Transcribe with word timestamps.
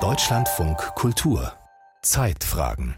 Deutschlandfunk 0.00 0.78
Kultur 0.94 1.52
Zeitfragen 2.00 2.96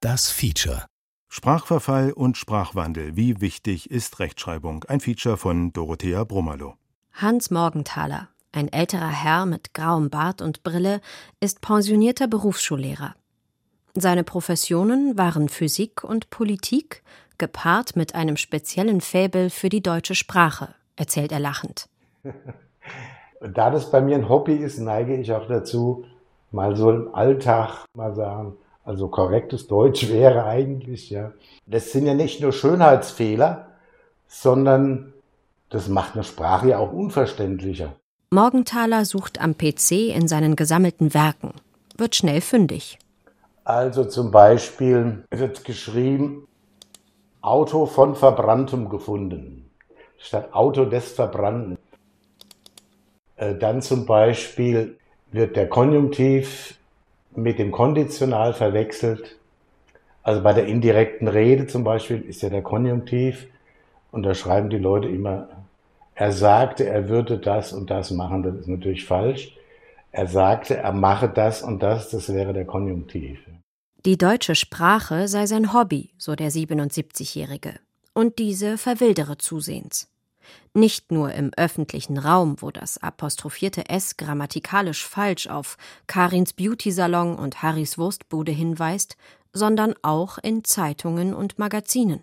Das 0.00 0.30
Feature 0.30 0.86
Sprachverfall 1.28 2.10
und 2.10 2.36
Sprachwandel. 2.36 3.14
Wie 3.14 3.40
wichtig 3.40 3.88
ist 3.88 4.18
Rechtschreibung? 4.18 4.82
Ein 4.88 4.98
Feature 4.98 5.36
von 5.36 5.72
Dorothea 5.72 6.24
Brummerloh. 6.24 6.74
Hans 7.12 7.52
Morgenthaler, 7.52 8.30
ein 8.50 8.66
älterer 8.66 9.10
Herr 9.10 9.46
mit 9.46 9.74
grauem 9.74 10.10
Bart 10.10 10.42
und 10.42 10.64
Brille, 10.64 11.00
ist 11.38 11.60
pensionierter 11.60 12.26
Berufsschullehrer. 12.26 13.14
Seine 13.94 14.24
Professionen 14.24 15.16
waren 15.16 15.48
Physik 15.50 16.02
und 16.02 16.30
Politik, 16.30 17.04
gepaart 17.38 17.94
mit 17.94 18.16
einem 18.16 18.36
speziellen 18.36 19.02
Faible 19.02 19.50
für 19.50 19.68
die 19.68 19.82
deutsche 19.82 20.16
Sprache, 20.16 20.74
erzählt 20.96 21.30
er 21.30 21.38
lachend. 21.38 21.88
da 23.48 23.70
das 23.70 23.90
bei 23.90 24.00
mir 24.00 24.16
ein 24.16 24.28
Hobby 24.28 24.54
ist, 24.54 24.78
neige 24.78 25.16
ich 25.16 25.32
auch 25.32 25.46
dazu, 25.46 26.04
mal 26.50 26.76
so 26.76 26.90
im 26.90 27.14
Alltag 27.14 27.84
mal 27.94 28.14
sagen, 28.14 28.56
also 28.84 29.08
korrektes 29.08 29.66
Deutsch 29.66 30.08
wäre 30.12 30.44
eigentlich, 30.44 31.10
ja. 31.10 31.32
Das 31.66 31.92
sind 31.92 32.06
ja 32.06 32.14
nicht 32.14 32.40
nur 32.40 32.52
Schönheitsfehler, 32.52 33.68
sondern 34.26 35.12
das 35.70 35.88
macht 35.88 36.14
eine 36.14 36.24
Sprache 36.24 36.70
ja 36.70 36.78
auch 36.78 36.92
unverständlicher. 36.92 37.94
Morgenthaler 38.30 39.04
sucht 39.04 39.40
am 39.40 39.56
PC 39.56 40.14
in 40.14 40.26
seinen 40.26 40.56
gesammelten 40.56 41.12
Werken, 41.12 41.52
wird 41.96 42.16
schnell 42.16 42.40
fündig. 42.40 42.98
Also 43.64 44.04
zum 44.04 44.30
Beispiel 44.30 45.24
wird 45.30 45.64
geschrieben, 45.64 46.48
Auto 47.42 47.86
von 47.86 48.14
Verbranntem 48.14 48.88
gefunden, 48.88 49.70
statt 50.16 50.52
Auto 50.52 50.84
des 50.84 51.12
Verbrannten. 51.12 51.76
Äh, 53.42 53.56
dann 53.56 53.82
zum 53.82 54.06
Beispiel 54.06 54.96
wird 55.32 55.56
der 55.56 55.68
Konjunktiv 55.68 56.78
mit 57.34 57.58
dem 57.58 57.72
Konditional 57.72 58.54
verwechselt. 58.54 59.36
Also 60.22 60.42
bei 60.42 60.52
der 60.52 60.66
indirekten 60.66 61.26
Rede 61.26 61.66
zum 61.66 61.82
Beispiel 61.82 62.20
ist 62.20 62.42
ja 62.42 62.50
der 62.50 62.62
Konjunktiv 62.62 63.46
und 64.12 64.22
da 64.22 64.34
schreiben 64.34 64.70
die 64.70 64.78
Leute 64.78 65.08
immer, 65.08 65.48
er 66.14 66.30
sagte, 66.30 66.86
er 66.86 67.08
würde 67.08 67.38
das 67.38 67.72
und 67.72 67.90
das 67.90 68.10
machen. 68.10 68.42
Das 68.42 68.54
ist 68.54 68.68
natürlich 68.68 69.04
falsch. 69.04 69.56
Er 70.12 70.26
sagte, 70.26 70.76
er 70.76 70.92
mache 70.92 71.28
das 71.28 71.62
und 71.62 71.82
das, 71.82 72.10
das 72.10 72.32
wäre 72.32 72.52
der 72.52 72.66
Konjunktiv. 72.66 73.40
Die 74.04 74.18
deutsche 74.18 74.54
Sprache 74.54 75.26
sei 75.26 75.46
sein 75.46 75.72
Hobby, 75.72 76.10
so 76.18 76.36
der 76.36 76.50
77-Jährige. 76.50 77.74
Und 78.14 78.38
diese 78.38 78.76
verwildere 78.76 79.38
zusehends. 79.38 80.11
Nicht 80.74 81.12
nur 81.12 81.32
im 81.32 81.50
öffentlichen 81.56 82.18
Raum, 82.18 82.56
wo 82.60 82.70
das 82.70 82.98
apostrophierte 82.98 83.88
S 83.88 84.16
grammatikalisch 84.16 85.06
falsch 85.06 85.46
auf 85.46 85.76
Karins 86.06 86.52
Beauty-Salon 86.52 87.36
und 87.36 87.62
Harrys 87.62 87.98
Wurstbude 87.98 88.52
hinweist, 88.52 89.16
sondern 89.52 89.94
auch 90.02 90.38
in 90.38 90.64
Zeitungen 90.64 91.34
und 91.34 91.58
Magazinen. 91.58 92.20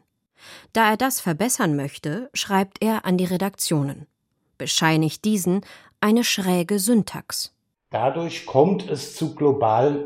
Da 0.73 0.92
er 0.92 0.98
das 0.98 1.20
verbessern 1.20 1.76
möchte, 1.76 2.30
schreibt 2.34 2.81
er 2.81 3.06
an 3.06 3.17
die 3.17 3.26
Redaktionen, 3.26 4.08
bescheinigt 4.58 5.26
diesen 5.26 5.61
eine 6.02 6.23
schräge 6.23 6.80
Syntax. 6.80 7.54
Dadurch 7.89 8.45
kommt 8.45 8.89
es 8.89 9.16
zu 9.16 9.36
globalen 9.36 10.06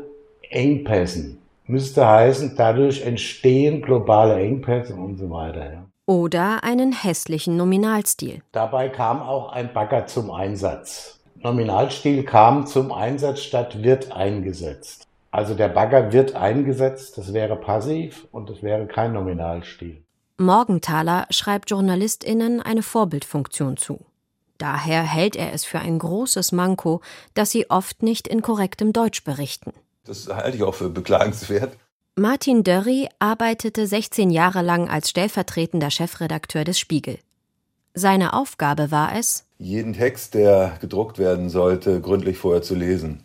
Engpässen. 0.50 1.38
Müsste 1.66 2.06
heißen, 2.06 2.56
dadurch 2.56 3.02
entstehen 3.02 3.80
globale 3.80 4.40
Engpässe 4.40 4.94
und 4.94 5.16
so 5.16 5.30
weiter. 5.30 5.72
Ja. 5.72 5.86
Oder 6.06 6.64
einen 6.64 6.92
hässlichen 6.92 7.56
Nominalstil. 7.56 8.42
Dabei 8.52 8.90
kam 8.90 9.22
auch 9.22 9.52
ein 9.52 9.72
Bagger 9.72 10.06
zum 10.06 10.30
Einsatz. 10.30 11.18
Nominalstil 11.36 12.24
kam 12.24 12.66
zum 12.66 12.92
Einsatz 12.92 13.40
statt 13.40 13.82
wird 13.82 14.12
eingesetzt. 14.12 15.06
Also 15.30 15.54
der 15.54 15.68
Bagger 15.68 16.12
wird 16.12 16.34
eingesetzt, 16.36 17.16
das 17.16 17.32
wäre 17.32 17.56
passiv 17.56 18.26
und 18.32 18.50
das 18.50 18.62
wäre 18.62 18.86
kein 18.86 19.14
Nominalstil. 19.14 20.02
Morgenthaler 20.36 21.26
schreibt 21.30 21.70
JournalistInnen 21.70 22.60
eine 22.60 22.82
Vorbildfunktion 22.82 23.76
zu. 23.76 24.04
Daher 24.58 25.02
hält 25.02 25.36
er 25.36 25.52
es 25.52 25.64
für 25.64 25.78
ein 25.78 25.98
großes 25.98 26.52
Manko, 26.52 27.00
dass 27.32 27.50
sie 27.50 27.70
oft 27.70 28.02
nicht 28.02 28.28
in 28.28 28.42
korrektem 28.42 28.92
Deutsch 28.92 29.24
berichten. 29.24 29.72
Das 30.04 30.28
halte 30.28 30.56
ich 30.56 30.62
auch 30.62 30.74
für 30.74 30.90
beklagenswert. 30.90 31.76
Martin 32.16 32.62
Dörri 32.62 33.08
arbeitete 33.18 33.88
16 33.88 34.30
Jahre 34.30 34.62
lang 34.62 34.88
als 34.88 35.10
stellvertretender 35.10 35.90
Chefredakteur 35.90 36.62
des 36.62 36.78
Spiegel. 36.78 37.18
Seine 37.92 38.34
Aufgabe 38.34 38.92
war 38.92 39.16
es, 39.18 39.46
jeden 39.58 39.94
Text, 39.94 40.34
der 40.34 40.76
gedruckt 40.80 41.18
werden 41.18 41.50
sollte, 41.50 42.00
gründlich 42.00 42.38
vorher 42.38 42.62
zu 42.62 42.76
lesen. 42.76 43.24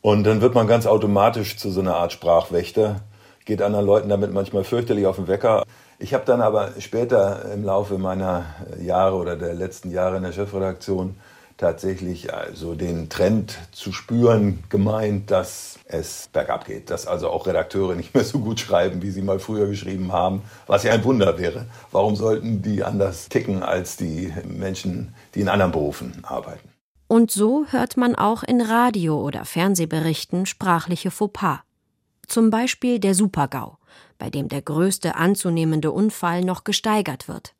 Und 0.00 0.24
dann 0.24 0.40
wird 0.40 0.54
man 0.54 0.66
ganz 0.66 0.86
automatisch 0.86 1.58
zu 1.58 1.70
so 1.70 1.80
einer 1.80 1.96
Art 1.96 2.14
Sprachwächter, 2.14 3.02
geht 3.44 3.60
anderen 3.60 3.84
Leuten 3.84 4.08
damit 4.08 4.32
manchmal 4.32 4.64
fürchterlich 4.64 5.04
auf 5.04 5.16
den 5.16 5.28
Wecker. 5.28 5.64
Ich 5.98 6.14
habe 6.14 6.24
dann 6.24 6.40
aber 6.40 6.70
später 6.78 7.52
im 7.52 7.62
Laufe 7.64 7.98
meiner 7.98 8.46
Jahre 8.80 9.16
oder 9.16 9.36
der 9.36 9.52
letzten 9.52 9.90
Jahre 9.90 10.16
in 10.16 10.22
der 10.22 10.32
Chefredaktion 10.32 11.16
tatsächlich 11.62 12.34
also 12.34 12.74
den 12.74 13.08
Trend 13.08 13.56
zu 13.70 13.92
spüren 13.92 14.64
gemeint, 14.68 15.30
dass 15.30 15.78
es 15.84 16.28
bergab 16.32 16.66
geht, 16.66 16.90
dass 16.90 17.06
also 17.06 17.30
auch 17.30 17.46
Redakteure 17.46 17.94
nicht 17.96 18.14
mehr 18.14 18.24
so 18.24 18.40
gut 18.40 18.60
schreiben, 18.60 19.00
wie 19.00 19.10
sie 19.10 19.22
mal 19.22 19.38
früher 19.38 19.66
geschrieben 19.68 20.12
haben, 20.12 20.42
was 20.66 20.82
ja 20.82 20.92
ein 20.92 21.04
Wunder 21.04 21.38
wäre. 21.38 21.66
Warum 21.92 22.16
sollten 22.16 22.62
die 22.62 22.82
anders 22.82 23.28
ticken 23.28 23.62
als 23.62 23.96
die 23.96 24.32
Menschen, 24.44 25.14
die 25.34 25.40
in 25.40 25.48
anderen 25.48 25.72
Berufen 25.72 26.12
arbeiten? 26.24 26.68
Und 27.06 27.30
so 27.30 27.66
hört 27.68 27.96
man 27.96 28.16
auch 28.16 28.42
in 28.42 28.60
Radio- 28.60 29.20
oder 29.20 29.44
Fernsehberichten 29.44 30.46
sprachliche 30.46 31.10
Fauxpas. 31.10 31.60
Zum 32.26 32.50
Beispiel 32.50 32.98
der 32.98 33.14
Supergau, 33.14 33.78
bei 34.18 34.30
dem 34.30 34.48
der 34.48 34.62
größte 34.62 35.14
anzunehmende 35.14 35.92
Unfall 35.92 36.42
noch 36.42 36.64
gesteigert 36.64 37.28
wird. 37.28 37.54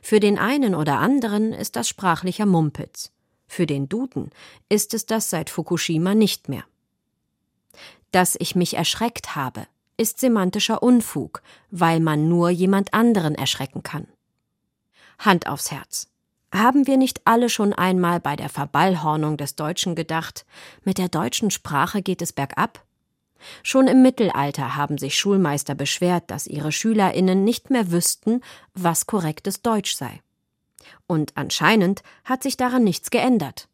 Für 0.00 0.20
den 0.20 0.38
einen 0.38 0.74
oder 0.74 0.98
anderen 0.98 1.52
ist 1.52 1.74
das 1.74 1.88
sprachlicher 1.88 2.46
Mumpitz. 2.46 3.10
Für 3.52 3.66
den 3.66 3.86
Duden 3.86 4.30
ist 4.70 4.94
es 4.94 5.04
das 5.04 5.28
seit 5.28 5.50
Fukushima 5.50 6.14
nicht 6.14 6.48
mehr. 6.48 6.64
Dass 8.10 8.34
ich 8.40 8.54
mich 8.54 8.78
erschreckt 8.78 9.36
habe, 9.36 9.66
ist 9.98 10.20
semantischer 10.20 10.82
Unfug, 10.82 11.42
weil 11.70 12.00
man 12.00 12.30
nur 12.30 12.48
jemand 12.48 12.94
anderen 12.94 13.34
erschrecken 13.34 13.82
kann. 13.82 14.06
Hand 15.18 15.48
aufs 15.48 15.70
Herz. 15.70 16.08
Haben 16.50 16.86
wir 16.86 16.96
nicht 16.96 17.20
alle 17.26 17.50
schon 17.50 17.74
einmal 17.74 18.20
bei 18.20 18.36
der 18.36 18.48
Verballhornung 18.48 19.36
des 19.36 19.54
Deutschen 19.54 19.96
gedacht, 19.96 20.46
mit 20.82 20.96
der 20.96 21.10
deutschen 21.10 21.50
Sprache 21.50 22.00
geht 22.00 22.22
es 22.22 22.32
bergab? 22.32 22.82
Schon 23.62 23.86
im 23.86 24.00
Mittelalter 24.00 24.76
haben 24.76 24.96
sich 24.96 25.18
Schulmeister 25.18 25.74
beschwert, 25.74 26.30
dass 26.30 26.46
ihre 26.46 26.72
Schülerinnen 26.72 27.44
nicht 27.44 27.68
mehr 27.68 27.92
wüssten, 27.92 28.40
was 28.72 29.06
korrektes 29.06 29.60
Deutsch 29.60 29.94
sei. 29.94 30.22
Und 31.06 31.32
anscheinend 31.36 32.02
hat 32.24 32.42
sich 32.42 32.56
daran 32.56 32.84
nichts 32.84 33.10
geändert. 33.10 33.68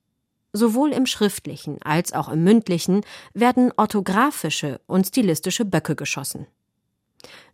Sowohl 0.52 0.92
im 0.92 1.06
schriftlichen 1.06 1.82
als 1.82 2.12
auch 2.12 2.28
im 2.28 2.42
mündlichen 2.42 3.02
werden 3.34 3.72
orthografische 3.76 4.80
und 4.86 5.06
stilistische 5.06 5.64
Böcke 5.64 5.94
geschossen. 5.94 6.46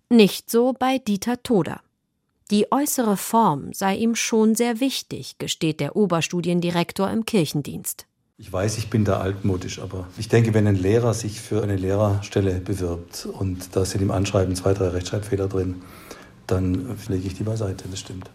Nicht 0.09 0.51
so 0.51 0.73
bei 0.73 0.99
Dieter 0.99 1.43
Toder. 1.43 1.81
Die 2.51 2.71
äußere 2.71 3.17
Form 3.17 3.73
sei 3.73 3.97
ihm 3.97 4.15
schon 4.15 4.55
sehr 4.55 4.79
wichtig, 4.79 5.39
gesteht 5.39 5.81
der 5.81 5.97
Oberstudiendirektor 5.97 7.11
im 7.11 7.25
Kirchendienst. 7.25 8.07
Ich 8.37 8.53
weiß, 8.53 8.79
ich 8.79 8.91
bin 8.91 9.05
da 9.05 9.21
altmodisch, 9.21 9.79
aber 9.79 10.09
ich 10.19 10.29
denke, 10.29 10.55
wenn 10.55 10.67
ein 10.67 10.77
Lehrer 10.77 11.15
sich 11.15 11.41
für 11.41 11.63
eine 11.63 11.77
Lehrerstelle 11.77 12.61
bewirbt 12.61 13.27
und 13.27 13.75
da 13.77 13.85
sind 13.85 14.03
im 14.03 14.11
Anschreiben 14.11 14.57
zwei, 14.57 14.75
drei 14.75 14.89
Rechtschreibfehler 14.89 15.49
drin, 15.49 15.83
dann 16.47 16.99
lege 17.09 17.27
ich 17.27 17.35
die 17.35 17.45
beiseite, 17.45 17.89
das 17.89 18.01
stimmt. 18.01 18.31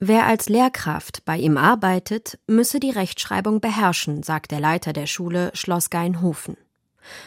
Wer 0.00 0.26
als 0.26 0.48
Lehrkraft 0.48 1.24
bei 1.24 1.36
ihm 1.36 1.56
arbeitet, 1.56 2.38
müsse 2.46 2.78
die 2.78 2.90
Rechtschreibung 2.90 3.60
beherrschen, 3.60 4.22
sagt 4.22 4.52
der 4.52 4.60
Leiter 4.60 4.92
der 4.92 5.06
Schule 5.06 5.50
Schloss 5.54 5.90
Geinhofen. 5.90 6.56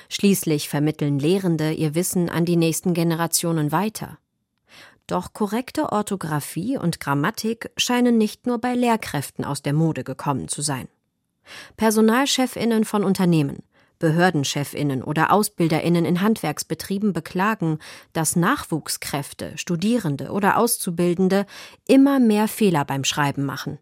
Schließlich 0.08 0.70
vermitteln 0.70 1.20
Lehrende 1.20 1.74
ihr 1.74 1.96
Wissen 1.96 2.30
an 2.30 2.46
die 2.46 2.56
nächsten 2.56 2.94
Generationen 2.94 3.74
weiter. 3.74 4.20
Doch 5.06 5.34
korrekte 5.34 5.92
Orthographie 5.92 6.78
und 6.78 7.02
Grammatik 7.02 7.72
scheinen 7.76 8.18
nicht 8.18 8.48
nur 8.48 8.60
bei 8.60 8.74
Lehrkräften 8.74 9.44
aus 9.44 9.62
der 9.62 9.74
Mode 9.74 10.06
gekommen 10.06 10.48
zu 10.48 10.62
sein. 10.62 10.88
Personalchefinnen 11.76 12.86
von 12.86 13.04
Unternehmen, 13.04 13.64
Behördenchefinnen 14.02 15.04
oder 15.04 15.32
Ausbilderinnen 15.32 16.04
in 16.04 16.22
Handwerksbetrieben 16.22 17.14
beklagen, 17.14 17.78
dass 18.12 18.36
Nachwuchskräfte, 18.36 19.54
Studierende 19.56 20.32
oder 20.32 20.58
Auszubildende 20.58 21.46
immer 21.88 22.20
mehr 22.20 22.50
Fehler 22.50 22.84
beim 22.84 23.04
Schreiben 23.04 23.46
machen. 23.46 23.78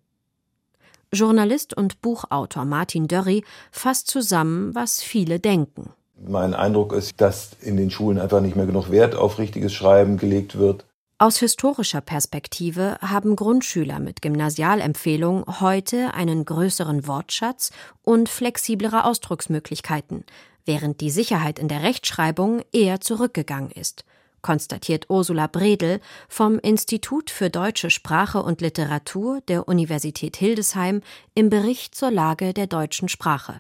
Journalist 1.11 1.75
und 1.75 2.01
Buchautor 2.01 2.65
Martin 2.65 3.07
Dörri 3.07 3.43
fasst 3.71 4.07
zusammen, 4.07 4.75
was 4.75 5.01
viele 5.01 5.39
denken. 5.39 5.89
Mein 6.21 6.53
Eindruck 6.53 6.91
ist, 6.91 7.19
dass 7.21 7.51
in 7.61 7.77
den 7.77 7.89
Schulen 7.89 8.19
einfach 8.19 8.41
nicht 8.41 8.57
mehr 8.57 8.65
genug 8.65 8.91
Wert 8.91 9.15
auf 9.15 9.39
richtiges 9.39 9.73
Schreiben 9.73 10.17
gelegt 10.17 10.59
wird. 10.59 10.85
Aus 11.21 11.37
historischer 11.37 11.99
Perspektive 11.99 12.97
haben 13.01 13.35
Grundschüler 13.35 13.99
mit 13.99 14.21
Gymnasialempfehlung 14.21 15.59
heute 15.59 16.13
einen 16.13 16.45
größeren 16.45 17.07
Wortschatz 17.07 17.71
und 18.03 18.29
flexiblere 18.29 19.03
Ausdrucksmöglichkeiten, 19.03 20.23
während 20.63 21.01
die 21.01 21.09
Sicherheit 21.11 21.59
in 21.59 21.67
der 21.67 21.83
Rechtschreibung 21.83 22.61
eher 22.71 23.01
zurückgegangen 23.01 23.69
ist, 23.69 24.05
konstatiert 24.41 25.07
Ursula 25.09 25.47
Bredel 25.47 25.99
vom 26.29 26.57
Institut 26.57 27.31
für 27.31 27.49
deutsche 27.49 27.89
Sprache 27.89 28.41
und 28.41 28.61
Literatur 28.61 29.41
der 29.49 29.67
Universität 29.67 30.37
Hildesheim 30.37 31.01
im 31.35 31.49
Bericht 31.49 31.95
zur 31.95 32.11
Lage 32.11 32.53
der 32.53 32.67
deutschen 32.67 33.09
Sprache. 33.09 33.59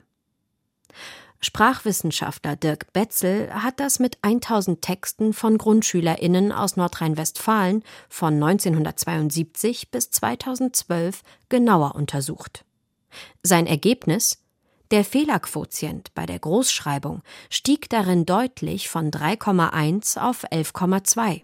Sprachwissenschaftler 1.41 2.57
Dirk 2.57 2.91
Betzel 2.91 3.49
hat 3.53 3.79
das 3.79 3.99
mit 3.99 4.17
1000 4.23 4.81
Texten 4.81 5.33
von 5.33 5.57
GrundschülerInnen 5.57 6.51
aus 6.51 6.75
Nordrhein-Westfalen 6.75 7.83
von 8.09 8.33
1972 8.33 9.89
bis 9.89 10.11
2012 10.11 11.21
genauer 11.47 11.95
untersucht. 11.95 12.65
Sein 13.41 13.67
Ergebnis? 13.67 14.43
Der 14.91 15.05
Fehlerquotient 15.05 16.13
bei 16.15 16.25
der 16.25 16.39
Großschreibung 16.39 17.21
stieg 17.49 17.89
darin 17.89 18.25
deutlich 18.25 18.89
von 18.89 19.11
3,1 19.11 20.19
auf 20.19 20.43
11,2. 20.45 21.43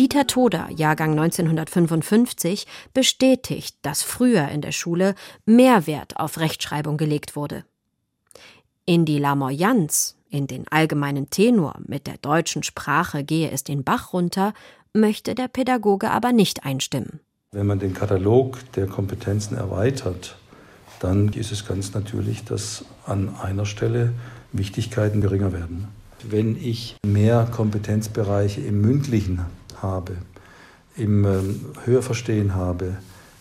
Dieter 0.00 0.26
Toder, 0.26 0.70
Jahrgang 0.74 1.10
1955, 1.10 2.66
bestätigt, 2.94 3.76
dass 3.82 4.02
früher 4.02 4.48
in 4.48 4.62
der 4.62 4.72
Schule 4.72 5.14
mehr 5.44 5.86
Wert 5.86 6.16
auf 6.16 6.38
Rechtschreibung 6.38 6.96
gelegt 6.96 7.36
wurde. 7.36 7.66
In 8.86 9.04
die 9.04 9.18
Lamoyanz, 9.18 10.16
in 10.30 10.46
den 10.46 10.66
allgemeinen 10.68 11.28
Tenor 11.28 11.74
mit 11.86 12.06
der 12.06 12.16
deutschen 12.16 12.62
Sprache 12.62 13.24
gehe 13.24 13.50
es 13.50 13.62
den 13.62 13.84
Bach 13.84 14.14
runter, 14.14 14.54
möchte 14.94 15.34
der 15.34 15.48
Pädagoge 15.48 16.10
aber 16.10 16.32
nicht 16.32 16.64
einstimmen. 16.64 17.20
Wenn 17.52 17.66
man 17.66 17.78
den 17.78 17.92
Katalog 17.92 18.56
der 18.72 18.86
Kompetenzen 18.86 19.54
erweitert, 19.54 20.38
dann 21.00 21.28
ist 21.34 21.52
es 21.52 21.66
ganz 21.66 21.92
natürlich, 21.92 22.42
dass 22.44 22.86
an 23.04 23.36
einer 23.38 23.66
Stelle 23.66 24.14
Wichtigkeiten 24.52 25.20
geringer 25.20 25.52
werden. 25.52 25.88
Wenn 26.22 26.56
ich 26.56 26.96
mehr 27.04 27.46
Kompetenzbereiche 27.52 28.62
im 28.62 28.80
mündlichen 28.80 29.44
habe, 29.82 30.16
im 30.96 31.24
ähm, 31.24 31.60
Hörverstehen 31.84 32.54
habe, 32.54 32.96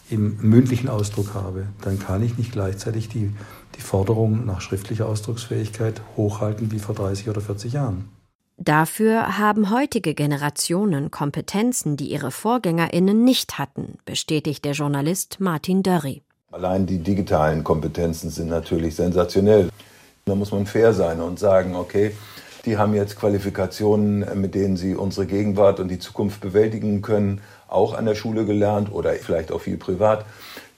im 0.09 0.37
mündlichen 0.41 0.89
Ausdruck 0.89 1.33
habe, 1.33 1.67
dann 1.81 1.99
kann 1.99 2.23
ich 2.23 2.37
nicht 2.37 2.51
gleichzeitig 2.51 3.09
die, 3.09 3.31
die 3.75 3.81
Forderung 3.81 4.45
nach 4.45 4.61
schriftlicher 4.61 5.07
Ausdrucksfähigkeit 5.07 6.01
hochhalten 6.17 6.71
wie 6.71 6.79
vor 6.79 6.95
30 6.95 7.29
oder 7.29 7.41
40 7.41 7.73
Jahren. 7.73 8.09
Dafür 8.57 9.37
haben 9.37 9.71
heutige 9.71 10.13
Generationen 10.13 11.11
Kompetenzen, 11.11 11.95
die 11.95 12.11
ihre 12.11 12.29
Vorgängerinnen 12.29 13.23
nicht 13.23 13.57
hatten, 13.57 13.97
bestätigt 14.03 14.65
der 14.65 14.73
Journalist 14.73 15.39
Martin 15.39 15.81
Dörri. 15.81 16.23
Allein 16.51 16.85
die 16.85 16.97
digitalen 16.99 17.63
Kompetenzen 17.63 18.29
sind 18.29 18.49
natürlich 18.49 18.95
sensationell. 18.95 19.69
Da 20.25 20.35
muss 20.35 20.51
man 20.51 20.65
fair 20.65 20.93
sein 20.93 21.21
und 21.21 21.39
sagen, 21.39 21.75
okay, 21.75 22.11
die 22.65 22.77
haben 22.77 22.93
jetzt 22.93 23.17
Qualifikationen, 23.19 24.39
mit 24.39 24.55
denen 24.55 24.77
sie 24.77 24.95
unsere 24.95 25.25
Gegenwart 25.25 25.79
und 25.79 25.87
die 25.87 25.99
Zukunft 25.99 26.41
bewältigen 26.41 27.01
können, 27.01 27.41
auch 27.67 27.93
an 27.93 28.05
der 28.05 28.15
Schule 28.15 28.45
gelernt 28.45 28.91
oder 28.91 29.13
vielleicht 29.13 29.51
auch 29.51 29.61
viel 29.61 29.77
privat. 29.77 30.25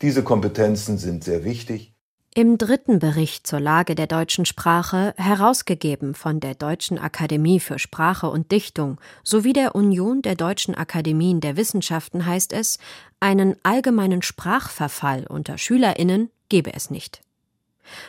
Diese 0.02 0.24
Kompetenzen 0.24 0.98
sind 0.98 1.24
sehr 1.24 1.44
wichtig. 1.44 1.94
Im 2.34 2.58
dritten 2.58 3.00
Bericht 3.00 3.46
zur 3.46 3.60
Lage 3.60 3.94
der 3.94 4.08
deutschen 4.08 4.46
Sprache, 4.46 5.14
herausgegeben 5.18 6.16
von 6.16 6.40
der 6.40 6.56
Deutschen 6.56 6.98
Akademie 6.98 7.60
für 7.60 7.78
Sprache 7.78 8.30
und 8.30 8.54
Dichtung 8.54 9.02
sowie 9.22 9.52
der 9.52 9.76
Union 9.76 10.22
der 10.22 10.36
deutschen 10.36 10.74
Akademien 10.74 11.42
der 11.42 11.58
Wissenschaften 11.58 12.26
heißt 12.26 12.54
es, 12.54 12.80
einen 13.20 13.58
allgemeinen 13.64 14.22
Sprachverfall 14.22 15.28
unter 15.28 15.58
Schülerinnen 15.58 16.30
gebe 16.48 16.74
es 16.74 16.90
nicht. 16.90 17.22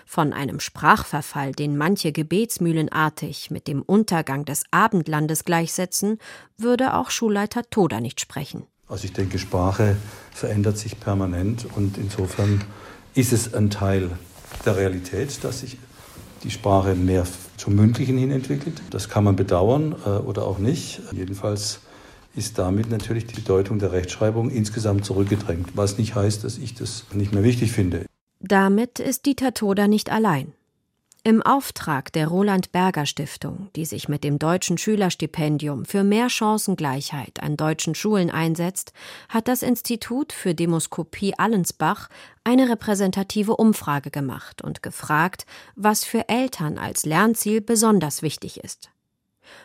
Von 0.07 0.33
einem 0.33 0.61
Sprachverfall, 0.61 1.53
den 1.53 1.77
manche 1.77 2.13
gebetsmühlenartig 2.13 3.51
mit 3.51 3.67
dem 3.67 3.83
Untergang 3.83 4.45
des 4.45 4.65
Abendlandes 4.71 5.45
gleichsetzen, 5.45 6.19
würde 6.57 6.95
auch 6.95 7.11
Schulleiter 7.11 7.63
Toda 7.71 8.01
nicht 8.01 8.21
sprechen. 8.21 8.65
Also 8.89 9.05
ich 9.05 9.13
denke, 9.13 9.39
Sprache 9.39 9.97
verändert 10.33 10.77
sich 10.77 11.01
permanent 11.01 11.67
und 11.75 11.97
insofern 11.97 12.63
ist 13.15 13.33
es 13.33 13.55
ein 13.55 13.71
Teil 13.71 14.11
der 14.65 14.77
Realität, 14.77 15.43
dass 15.45 15.61
sich 15.61 15.79
die 16.43 16.51
Sprache 16.51 16.95
mehr 16.95 17.27
zum 17.57 17.75
Mündlichen 17.75 18.19
hin 18.19 18.31
entwickelt. 18.31 18.83
Das 18.91 19.09
kann 19.09 19.25
man 19.25 19.37
bedauern 19.37 19.95
äh, 20.05 20.09
oder 20.09 20.45
auch 20.45 20.59
nicht. 20.59 21.01
Jedenfalls 21.13 21.81
ist 22.35 22.59
damit 22.59 22.91
natürlich 22.91 23.27
die 23.27 23.35
Bedeutung 23.35 23.79
der 23.79 23.93
Rechtschreibung 23.93 24.51
insgesamt 24.51 25.05
zurückgedrängt, 25.05 25.71
was 25.75 25.99
nicht 25.99 26.15
heißt, 26.15 26.45
dass 26.45 26.59
ich 26.59 26.75
das 26.75 27.05
nicht 27.13 27.33
mehr 27.33 27.45
wichtig 27.45 27.73
finde. 27.73 28.07
Damit 28.45 28.99
ist 28.99 29.27
Dieter 29.27 29.55
Toder 29.55 29.87
nicht 29.87 30.11
allein. 30.11 30.53
Im 31.23 31.43
Auftrag 31.43 32.13
der 32.13 32.27
Roland 32.27 32.73
Berger 32.73 33.07
Stiftung, 33.07 33.69
die 33.77 33.85
sich 33.85 34.09
mit 34.09 34.25
dem 34.25 34.41
deutschen 34.41 34.79
Schülerstipendium 34.79 35.85
für 35.85 36.03
mehr 36.03 36.29
Chancengleichheit 36.29 37.41
an 37.41 37.57
deutschen 37.57 37.95
Schulen 37.95 38.33
einsetzt, 38.33 38.93
hat 39.29 39.47
das 39.47 39.63
Institut 39.63 40.33
für 40.33 40.57
Demoskopie 40.57 41.35
Allensbach 41.39 42.09
eine 42.43 42.69
repräsentative 42.69 43.55
Umfrage 43.55 44.11
gemacht 44.11 44.61
und 44.61 44.83
gefragt, 44.83 45.47
was 45.77 46.03
für 46.03 46.29
Eltern 46.29 46.79
als 46.79 47.07
Lernziel 47.07 47.61
besonders 47.61 48.23
wichtig 48.23 48.59
ist. 48.59 48.91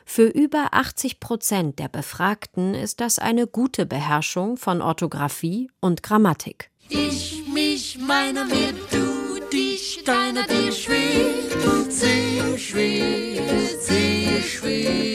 Für 0.06 0.28
über 0.28 0.68
80 0.74 1.20
Prozent 1.20 1.80
der 1.80 1.88
Befragten 1.88 2.76
ist 2.76 3.02
das 3.02 3.18
eine 3.18 3.48
gute 3.48 3.88
Beherrschung 3.88 4.58
von 4.58 4.84
Orthographie 4.84 5.72
und 5.80 6.04
Grammatik. 6.04 6.70
Ich, 6.90 7.44
mich, 7.54 7.98
meine, 8.00 8.46
mir, 8.46 8.74
du, 8.92 9.40
dich, 9.52 10.04
deiner, 10.06 10.48
dir 10.48 10.72
schwer, 10.72 11.90
sehr 11.90 12.58
schwer, 12.58 13.44
sehr 13.80 14.42
schwer. 14.42 15.08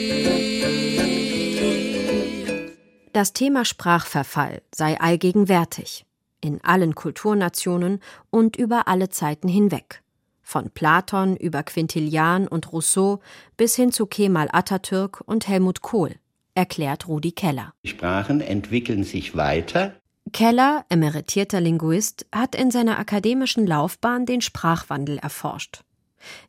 Das 3.11 3.33
Thema 3.33 3.65
Sprachverfall 3.65 4.61
sei 4.73 4.99
allgegenwärtig, 4.99 6.05
in 6.41 6.63
allen 6.63 6.93
Kulturnationen 6.95 7.99
und 8.29 8.55
über 8.55 8.87
alle 8.87 9.09
Zeiten 9.09 9.47
hinweg. 9.47 10.03
Von 10.41 10.69
Platon 10.69 11.37
über 11.37 11.63
Quintilian 11.63 12.47
und 12.47 12.71
Rousseau 12.71 13.19
bis 13.57 13.75
hin 13.75 13.91
zu 13.91 14.05
Kemal 14.05 14.49
Atatürk 14.51 15.21
und 15.25 15.47
Helmut 15.47 15.81
Kohl, 15.81 16.15
erklärt 16.53 17.07
Rudi 17.07 17.31
Keller. 17.31 17.73
Sprachen 17.85 18.41
entwickeln 18.41 19.03
sich 19.03 19.35
weiter 19.35 19.95
Keller, 20.31 20.85
emeritierter 20.89 21.61
Linguist, 21.61 22.25
hat 22.31 22.55
in 22.55 22.71
seiner 22.71 22.97
akademischen 22.97 23.67
Laufbahn 23.67 24.25
den 24.25 24.41
Sprachwandel 24.41 25.17
erforscht. 25.17 25.83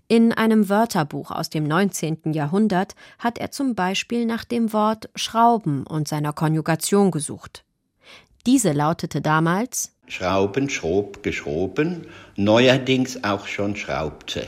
In 0.07 0.33
einem 0.33 0.69
Wörterbuch 0.69 1.31
aus 1.31 1.51
dem 1.51 1.65
19. 1.65 2.33
Jahrhundert 2.33 2.95
hat 3.19 3.39
er 3.39 3.51
zum 3.51 3.75
Beispiel 3.75 4.27
nach 4.27 4.45
dem 4.45 4.73
Wort 4.73 5.11
Schrauben 5.17 5.87
und 5.87 6.07
seiner 6.07 6.33
Konjugation 6.33 7.11
gesucht. 7.11 7.65
Diese 8.47 8.73
lautete 8.73 9.21
damals 9.21 9.93
Schrauben, 10.07 10.69
schrob, 10.69 11.23
geschroben, 11.23 12.07
neuerdings 12.37 13.25
auch 13.25 13.47
schon 13.47 13.75
schraubte. 13.75 14.47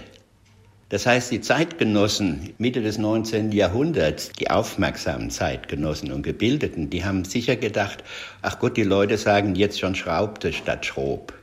Das 0.88 1.04
heißt, 1.04 1.32
die 1.32 1.40
Zeitgenossen 1.40 2.54
Mitte 2.58 2.80
des 2.80 2.96
19. 2.96 3.50
Jahrhunderts, 3.50 4.30
die 4.30 4.50
aufmerksamen 4.50 5.30
Zeitgenossen 5.30 6.12
und 6.12 6.22
Gebildeten, 6.22 6.90
die 6.90 7.04
haben 7.04 7.24
sicher 7.24 7.56
gedacht, 7.56 8.04
ach 8.40 8.60
Gott, 8.60 8.76
die 8.76 8.84
Leute 8.84 9.18
sagen 9.18 9.56
jetzt 9.56 9.80
schon 9.80 9.96
Schraubte 9.96 10.52
statt 10.52 10.86
Schrob. 10.86 11.34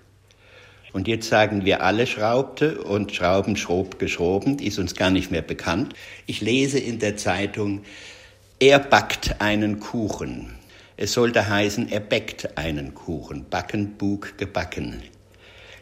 Und 0.93 1.09
jetzt 1.09 1.27
sagen 1.27 1.65
wir 1.65 1.83
alle 1.83 2.07
Schraubte 2.07 2.81
und 2.83 3.13
Schrauben, 3.13 3.57
Schrob, 3.57 3.99
geschroben, 3.99 4.59
ist 4.59 4.79
uns 4.79 4.95
gar 4.95 5.09
nicht 5.09 5.29
mehr 5.29 5.41
bekannt. 5.41 5.93
Ich 6.25 6.39
lese 6.39 6.79
in 6.79 6.99
der 6.99 7.17
Zeitung, 7.17 7.81
er 8.59 8.79
backt 8.79 9.41
einen 9.41 9.81
Kuchen. 9.81 10.53
Es 10.95 11.11
sollte 11.11 11.49
heißen, 11.49 11.91
er 11.91 11.99
bäckt 11.99 12.57
einen 12.57 12.93
Kuchen. 12.93 13.49
Backen, 13.49 13.97
Bug, 13.97 14.37
gebacken. 14.37 15.01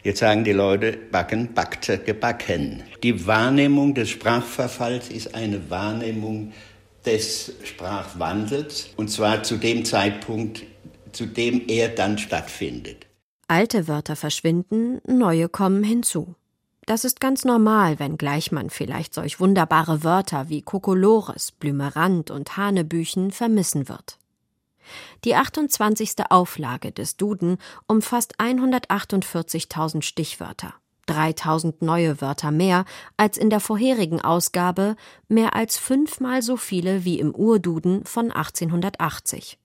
Jetzt 0.04 0.20
sagen 0.20 0.44
die 0.44 0.52
Leute, 0.52 0.94
backen, 0.94 1.54
backte, 1.54 2.00
gebacken. 2.00 2.82
Die 3.04 3.28
Wahrnehmung 3.28 3.94
des 3.94 4.10
Sprachverfalls 4.10 5.10
ist 5.10 5.36
eine 5.36 5.70
Wahrnehmung 5.70 6.54
des 7.06 7.54
Sprachwandels, 7.64 8.90
und 8.98 9.10
zwar 9.10 9.44
zu 9.44 9.58
dem 9.58 9.86
Zeitpunkt, 9.86 10.64
zu 11.12 11.28
dem 11.28 11.68
er 11.68 11.90
dann 11.90 12.18
stattfindet. 12.18 13.06
Alte 13.48 13.88
Wörter 13.88 14.16
verschwinden, 14.16 15.02
neue 15.06 15.50
kommen 15.50 15.84
hinzu. 15.84 16.36
Das 16.88 17.06
ist 17.06 17.20
ganz 17.20 17.46
normal, 17.46 18.00
wenngleich 18.00 18.52
man 18.52 18.72
vielleicht 18.72 19.14
solch 19.14 19.40
wunderbare 19.40 20.04
Wörter 20.04 20.50
wie 20.50 20.64
Kokolores, 20.64 21.52
Blümerand 21.52 22.32
und 22.32 22.58
Hanebüchen 22.58 23.32
vermissen 23.32 23.88
wird. 23.88 24.18
Die 25.24 25.36
28. 25.36 26.14
Auflage 26.30 26.92
des 26.92 27.18
Duden 27.18 27.58
umfasst 27.88 28.40
148.000 28.40 30.02
Stichwörter, 30.02 30.74
3000 31.08 31.82
neue 31.82 32.22
Wörter 32.22 32.52
mehr 32.52 32.86
als 33.18 33.38
in 33.38 33.50
der 33.50 33.60
vorherigen 33.60 34.22
Ausgabe, 34.22 34.96
mehr 35.28 35.56
als 35.56 35.78
fünfmal 35.78 36.42
so 36.42 36.58
viele 36.58 37.06
wie 37.06 37.20
im 37.20 37.34
Urduden 37.34 38.06
von 38.06 38.32
1880. 38.32 39.58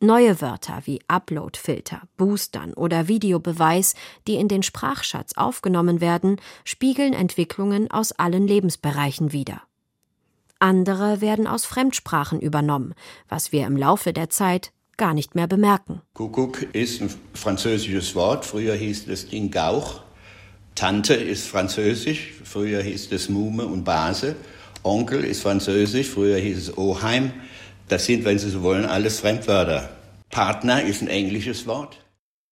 Neue 0.00 0.40
Wörter 0.40 0.82
wie 0.84 1.00
Uploadfilter, 1.08 2.02
Boostern 2.16 2.74
oder 2.74 3.08
Videobeweis, 3.08 3.94
die 4.26 4.34
in 4.34 4.48
den 4.48 4.62
Sprachschatz 4.62 5.32
aufgenommen 5.36 6.00
werden, 6.00 6.40
spiegeln 6.64 7.14
Entwicklungen 7.14 7.90
aus 7.90 8.12
allen 8.12 8.46
Lebensbereichen 8.46 9.32
wider. 9.32 9.62
Andere 10.64 11.20
werden 11.20 11.46
aus 11.46 11.66
Fremdsprachen 11.66 12.40
übernommen, 12.40 12.94
was 13.28 13.52
wir 13.52 13.66
im 13.66 13.76
Laufe 13.76 14.14
der 14.14 14.30
Zeit 14.30 14.72
gar 14.96 15.12
nicht 15.12 15.34
mehr 15.34 15.46
bemerken. 15.46 16.00
Kuckuck 16.14 16.74
ist 16.74 17.02
ein 17.02 17.10
französisches 17.34 18.14
Wort. 18.14 18.46
Früher 18.46 18.74
hieß 18.74 19.04
das 19.04 19.28
Ding 19.28 19.50
Gauch. 19.50 20.00
Tante 20.74 21.12
ist 21.12 21.46
französisch. 21.46 22.32
Früher 22.44 22.80
hieß 22.80 23.12
es 23.12 23.28
Mume 23.28 23.66
und 23.66 23.84
Base. 23.84 24.36
Onkel 24.82 25.24
ist 25.24 25.42
französisch. 25.42 26.08
Früher 26.08 26.38
hieß 26.38 26.56
es 26.56 26.78
Oheim. 26.78 27.34
Das 27.90 28.06
sind, 28.06 28.24
wenn 28.24 28.38
Sie 28.38 28.48
so 28.48 28.62
wollen, 28.62 28.86
alles 28.86 29.20
Fremdwörter. 29.20 29.90
Partner 30.30 30.82
ist 30.82 31.02
ein 31.02 31.08
englisches 31.08 31.66
Wort. 31.66 31.98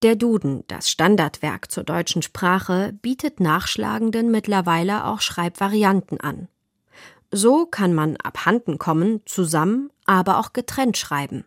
Der 0.02 0.16
Duden, 0.16 0.64
das 0.68 0.90
Standardwerk 0.90 1.70
zur 1.70 1.84
deutschen 1.84 2.20
Sprache, 2.20 2.92
bietet 3.00 3.40
Nachschlagenden 3.40 4.30
mittlerweile 4.30 5.06
auch 5.06 5.22
Schreibvarianten 5.22 6.20
an. 6.20 6.48
So 7.34 7.64
kann 7.64 7.94
man 7.94 8.16
abhanden 8.18 8.78
kommen, 8.78 9.22
zusammen, 9.24 9.90
aber 10.04 10.38
auch 10.38 10.52
getrennt 10.52 10.98
schreiben. 10.98 11.46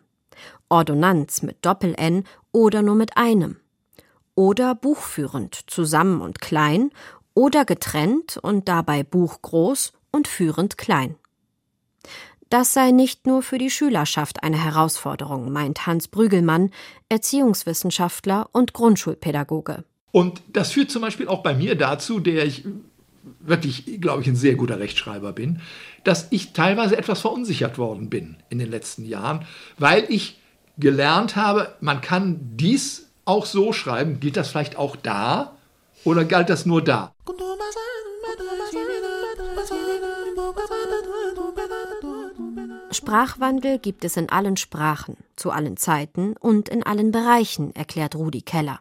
Ordonnanz 0.68 1.42
mit 1.42 1.64
Doppel-N 1.64 2.24
oder 2.50 2.82
nur 2.82 2.96
mit 2.96 3.16
einem. 3.16 3.60
Oder 4.34 4.74
buchführend, 4.74 5.54
zusammen 5.68 6.20
und 6.20 6.40
klein, 6.40 6.90
oder 7.34 7.64
getrennt 7.64 8.36
und 8.36 8.68
dabei 8.68 9.04
Buch 9.04 9.42
groß 9.42 9.92
und 10.10 10.26
führend 10.26 10.76
klein. 10.76 11.14
Das 12.50 12.72
sei 12.72 12.90
nicht 12.90 13.26
nur 13.26 13.42
für 13.42 13.58
die 13.58 13.70
Schülerschaft 13.70 14.42
eine 14.42 14.62
Herausforderung, 14.62 15.52
meint 15.52 15.86
Hans 15.86 16.08
Brügelmann, 16.08 16.70
Erziehungswissenschaftler 17.08 18.48
und 18.52 18.72
Grundschulpädagoge. 18.72 19.84
Und 20.10 20.42
das 20.48 20.72
führt 20.72 20.90
zum 20.90 21.02
Beispiel 21.02 21.28
auch 21.28 21.42
bei 21.42 21.54
mir 21.54 21.76
dazu, 21.76 22.18
der 22.18 22.44
ich 22.44 22.64
wirklich, 23.40 24.00
glaube 24.00 24.22
ich, 24.22 24.28
ein 24.28 24.36
sehr 24.36 24.54
guter 24.54 24.78
Rechtschreiber 24.78 25.32
bin, 25.32 25.60
dass 26.04 26.28
ich 26.30 26.52
teilweise 26.52 26.96
etwas 26.96 27.20
verunsichert 27.20 27.78
worden 27.78 28.08
bin 28.10 28.36
in 28.48 28.58
den 28.58 28.70
letzten 28.70 29.04
Jahren, 29.04 29.44
weil 29.78 30.04
ich 30.08 30.38
gelernt 30.78 31.36
habe, 31.36 31.74
man 31.80 32.00
kann 32.00 32.38
dies 32.56 33.08
auch 33.24 33.46
so 33.46 33.72
schreiben. 33.72 34.20
Gilt 34.20 34.36
das 34.36 34.50
vielleicht 34.50 34.76
auch 34.76 34.96
da 34.96 35.56
oder 36.04 36.24
galt 36.24 36.48
das 36.48 36.66
nur 36.66 36.82
da? 36.82 37.12
Sprachwandel 42.90 43.78
gibt 43.78 44.04
es 44.04 44.16
in 44.16 44.30
allen 44.30 44.56
Sprachen, 44.56 45.16
zu 45.34 45.50
allen 45.50 45.76
Zeiten 45.76 46.34
und 46.38 46.68
in 46.68 46.82
allen 46.82 47.12
Bereichen, 47.12 47.74
erklärt 47.74 48.14
Rudi 48.14 48.42
Keller. 48.42 48.80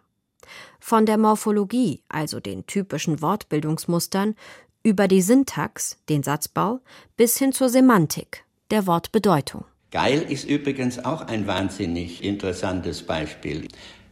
Von 0.80 1.06
der 1.06 1.18
Morphologie, 1.18 2.02
also 2.10 2.40
den 2.40 2.66
typischen 2.66 3.22
Wortbildungsmustern, 3.22 4.36
über 4.84 5.08
die 5.08 5.22
Syntax, 5.22 5.98
den 6.10 6.24
Satzbau, 6.24 6.80
bis 7.18 7.38
hin 7.38 7.52
zur 7.52 7.70
Semantik, 7.70 8.46
der 8.72 8.86
Wortbedeutung. 8.86 9.66
Geil 9.92 10.25
ist 10.28 10.44
übrigens 10.44 11.04
auch 11.04 11.22
ein 11.22 11.48
wahnsinnig 11.48 12.24
interessantes 12.24 13.04
Beispiel. 13.04 13.68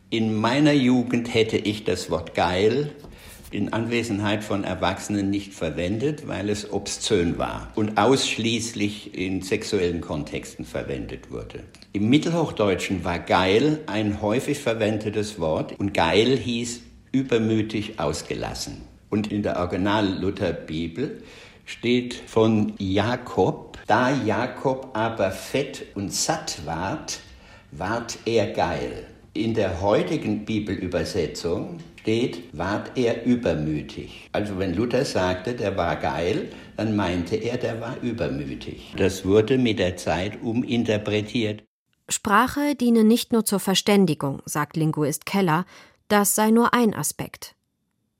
In 0.10 0.34
meiner 0.36 0.74
Jugend 0.74 1.34
hätte 1.34 1.58
ich 1.58 1.84
das 1.84 2.10
Wort 2.10 2.36
geil 2.36 2.96
in 3.54 3.72
Anwesenheit 3.72 4.44
von 4.44 4.64
Erwachsenen 4.64 5.30
nicht 5.30 5.54
verwendet, 5.54 6.28
weil 6.28 6.50
es 6.50 6.72
obszön 6.72 7.38
war 7.38 7.72
und 7.76 7.98
ausschließlich 7.98 9.18
in 9.18 9.42
sexuellen 9.42 10.02
Kontexten 10.02 10.66
verwendet 10.66 11.32
wurde. 11.32 11.64
Im 11.96 12.10
Mittelhochdeutschen 12.10 13.04
war 13.04 13.20
geil 13.20 13.82
ein 13.86 14.20
häufig 14.20 14.58
verwendetes 14.58 15.40
Wort 15.40 15.80
und 15.80 15.94
geil 15.94 16.36
hieß 16.36 16.82
übermütig 17.12 18.00
ausgelassen. 18.00 18.82
Und 19.12 19.32
in 19.32 19.44
der 19.44 19.60
Original-Luther-Bibel 19.60 21.22
steht 21.66 22.16
von 22.16 22.74
Jakob, 22.80 23.78
da 23.86 24.10
Jakob 24.10 24.90
aber 24.94 25.30
fett 25.30 25.86
und 25.94 26.12
satt 26.12 26.66
ward, 26.66 27.20
ward 27.72 28.18
er 28.26 28.48
geil. 28.48 29.06
In 29.36 29.54
der 29.54 29.80
heutigen 29.80 30.46
Bibelübersetzung 30.46 31.78
steht, 32.02 32.42
ward 32.54 32.98
er 32.98 33.24
übermütig. 33.24 34.30
Also 34.32 34.58
wenn 34.58 34.74
Luther 34.74 35.06
sagte, 35.06 35.54
der 35.54 35.78
war 35.78 35.98
geil, 35.98 36.50
dann 36.76 36.96
meinte 36.96 37.36
er, 37.36 37.58
der 37.58 37.80
war 37.80 37.98
übermütig. 38.02 38.96
Das 38.98 39.26
wurde 39.26 39.60
mit 39.60 39.78
der 39.78 39.96
Zeit 39.96 40.42
uminterpretiert. 40.42 41.64
Sprache 42.14 42.76
diene 42.76 43.04
nicht 43.04 43.34
nur 43.34 43.44
zur 43.44 43.60
Verständigung, 43.60 44.44
sagt 44.46 44.78
Linguist 44.78 45.26
Keller, 45.26 45.66
das 46.10 46.36
sei 46.36 46.52
nur 46.52 46.72
ein 46.72 46.94
Aspekt. 46.94 47.56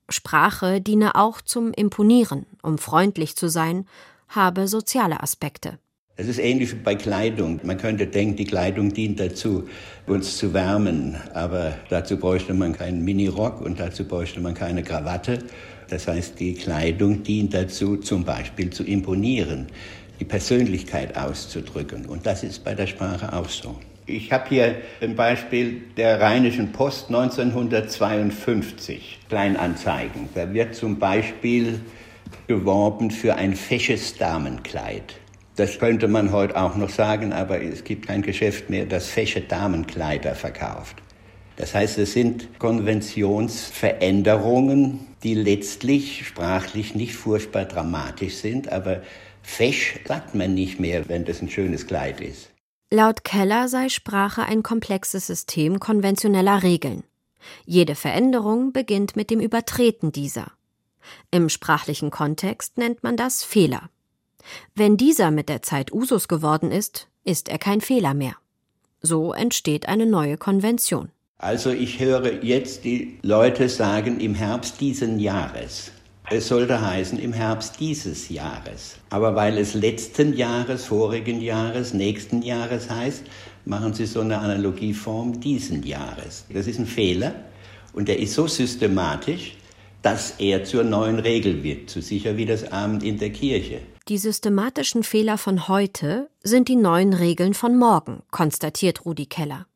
Sprache 0.08 0.80
diene 0.80 1.14
auch 1.14 1.40
zum 1.40 1.72
Imponieren, 1.72 2.44
um 2.60 2.76
freundlich 2.76 3.36
zu 3.36 3.48
sein 3.48 3.86
habe 4.26 4.66
soziale 4.66 5.22
Aspekte. 5.22 5.78
Es 6.16 6.26
ist 6.26 6.38
ähnlich 6.40 6.72
wie 6.72 6.80
bei 6.80 6.96
Kleidung. 6.96 7.60
Man 7.62 7.78
könnte 7.78 8.08
denken, 8.08 8.34
die 8.34 8.44
Kleidung 8.46 8.92
dient 8.92 9.20
dazu, 9.20 9.68
uns 10.08 10.38
zu 10.38 10.52
wärmen. 10.52 11.16
Aber 11.32 11.78
dazu 11.88 12.16
bräuchte 12.16 12.52
man 12.52 12.72
keinen 12.72 13.04
Minirock 13.04 13.60
und 13.60 13.78
dazu 13.78 14.04
bräuchte 14.08 14.40
man 14.40 14.54
keine 14.54 14.82
Krawatte. 14.82 15.38
Das 15.88 16.08
heißt, 16.08 16.40
die 16.40 16.54
Kleidung 16.54 17.22
dient 17.22 17.54
dazu, 17.54 17.96
zum 17.98 18.24
Beispiel 18.24 18.70
zu 18.70 18.82
imponieren, 18.82 19.68
die 20.20 20.24
Persönlichkeit 20.24 21.16
auszudrücken. 21.16 22.06
Und 22.06 22.26
das 22.26 22.42
ist 22.42 22.64
bei 22.64 22.74
der 22.74 22.86
Sprache 22.86 23.32
auch 23.32 23.48
so. 23.48 23.78
Ich 24.06 24.30
habe 24.32 24.48
hier 24.50 24.74
ein 25.00 25.16
Beispiel 25.16 25.80
der 25.96 26.20
Rheinischen 26.20 26.72
Post 26.72 27.06
1952, 27.08 29.20
Kleinanzeigen. 29.28 30.28
Da 30.34 30.52
wird 30.52 30.74
zum 30.74 30.98
Beispiel 30.98 31.80
geworben 32.46 33.10
für 33.10 33.36
ein 33.36 33.54
fesches 33.54 34.18
Damenkleid. 34.18 35.14
Das 35.56 35.78
könnte 35.78 36.06
man 36.08 36.32
heute 36.32 36.60
auch 36.60 36.76
noch 36.76 36.90
sagen, 36.90 37.32
aber 37.32 37.62
es 37.62 37.84
gibt 37.84 38.08
kein 38.08 38.20
Geschäft 38.20 38.68
mehr, 38.68 38.84
das 38.86 39.06
fesche 39.06 39.40
Damenkleider 39.40 40.34
verkauft. 40.34 40.96
Das 41.56 41.72
heißt, 41.74 41.98
es 41.98 42.12
sind 42.12 42.58
Konventionsveränderungen, 42.58 44.98
die 45.22 45.34
letztlich 45.34 46.26
sprachlich 46.26 46.96
nicht 46.96 47.14
furchtbar 47.14 47.64
dramatisch 47.64 48.34
sind, 48.34 48.72
aber 48.72 49.00
fesch 49.44 50.00
sagt 50.06 50.34
man 50.34 50.54
nicht 50.54 50.80
mehr, 50.80 51.08
wenn 51.08 51.24
das 51.24 51.40
ein 51.40 51.48
schönes 51.48 51.86
Kleid 51.86 52.20
ist. 52.20 52.50
Laut 52.90 53.24
Keller 53.24 53.68
sei 53.68 53.88
Sprache 53.88 54.42
ein 54.42 54.62
komplexes 54.62 55.26
System 55.26 55.80
konventioneller 55.80 56.62
Regeln. 56.62 57.04
Jede 57.66 57.94
Veränderung 57.94 58.72
beginnt 58.72 59.16
mit 59.16 59.30
dem 59.30 59.40
Übertreten 59.40 60.12
dieser. 60.12 60.52
Im 61.30 61.48
sprachlichen 61.48 62.10
Kontext 62.10 62.78
nennt 62.78 63.02
man 63.02 63.16
das 63.16 63.44
Fehler. 63.44 63.90
Wenn 64.74 64.96
dieser 64.96 65.30
mit 65.30 65.48
der 65.48 65.62
Zeit 65.62 65.92
Usus 65.92 66.28
geworden 66.28 66.70
ist, 66.70 67.08
ist 67.24 67.48
er 67.48 67.58
kein 67.58 67.80
Fehler 67.80 68.14
mehr. 68.14 68.36
So 69.00 69.32
entsteht 69.32 69.86
eine 69.88 70.06
neue 70.06 70.36
Konvention. 70.38 71.10
Also 71.38 71.70
ich 71.70 71.98
höre 71.98 72.42
jetzt 72.42 72.84
die 72.84 73.18
Leute 73.22 73.68
sagen 73.68 74.20
im 74.20 74.34
Herbst 74.34 74.80
diesen 74.80 75.18
Jahres. 75.18 75.90
Es 76.30 76.48
sollte 76.48 76.80
heißen 76.80 77.18
im 77.18 77.34
Herbst 77.34 77.80
dieses 77.80 78.30
Jahres. 78.30 78.96
Aber 79.10 79.34
weil 79.34 79.58
es 79.58 79.74
letzten 79.74 80.34
Jahres, 80.34 80.86
vorigen 80.86 81.42
Jahres, 81.42 81.92
nächsten 81.92 82.40
Jahres 82.40 82.88
heißt, 82.88 83.24
machen 83.66 83.92
sie 83.92 84.06
so 84.06 84.20
eine 84.20 84.38
Analogieform 84.38 85.38
diesen 85.40 85.82
Jahres. 85.82 86.46
Das 86.50 86.66
ist 86.66 86.78
ein 86.78 86.86
Fehler 86.86 87.34
und 87.92 88.08
der 88.08 88.18
ist 88.18 88.34
so 88.34 88.46
systematisch, 88.46 89.56
dass 90.00 90.32
er 90.38 90.64
zur 90.64 90.82
neuen 90.84 91.18
Regel 91.18 91.62
wird, 91.62 91.90
so 91.90 92.00
sicher 92.00 92.38
wie 92.38 92.46
das 92.46 92.72
Abend 92.72 93.02
in 93.02 93.18
der 93.18 93.30
Kirche. 93.30 93.80
Die 94.08 94.18
systematischen 94.18 95.02
Fehler 95.02 95.36
von 95.36 95.68
heute 95.68 96.28
sind 96.42 96.68
die 96.68 96.76
neuen 96.76 97.12
Regeln 97.12 97.52
von 97.52 97.76
morgen, 97.76 98.22
konstatiert 98.30 99.04
Rudi 99.04 99.26
Keller. 99.26 99.66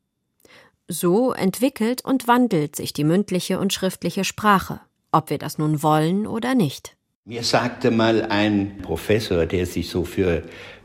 So 0.87 1.31
entwickelt 1.31 2.03
und 2.03 2.27
wandelt 2.27 2.75
sich 2.75 2.93
die 2.93 3.03
mündliche 3.03 3.59
und 3.59 3.71
schriftliche 3.73 4.23
Sprache, 4.23 4.81
ob 5.11 5.29
wir 5.29 5.37
das 5.37 5.57
nun 5.57 5.81
wollen 5.83 6.27
oder 6.27 6.55
nicht. 6.55 6.95
Mir 7.25 7.43
sagte 7.43 7.91
mal 7.91 8.23
ein 8.23 8.79
Professor, 8.81 9.45
der 9.45 9.65
sich 9.65 9.89
so 9.89 10.03
für 10.03 10.43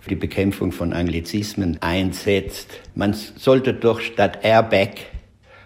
die 0.09 0.17
Bekämpfung 0.17 0.73
von 0.73 0.93
Anglizismen 0.93 1.79
einsetzt, 1.81 2.69
man 2.95 3.15
sollte 3.15 3.73
doch 3.73 4.01
statt 4.01 4.41
Airbag 4.43 4.97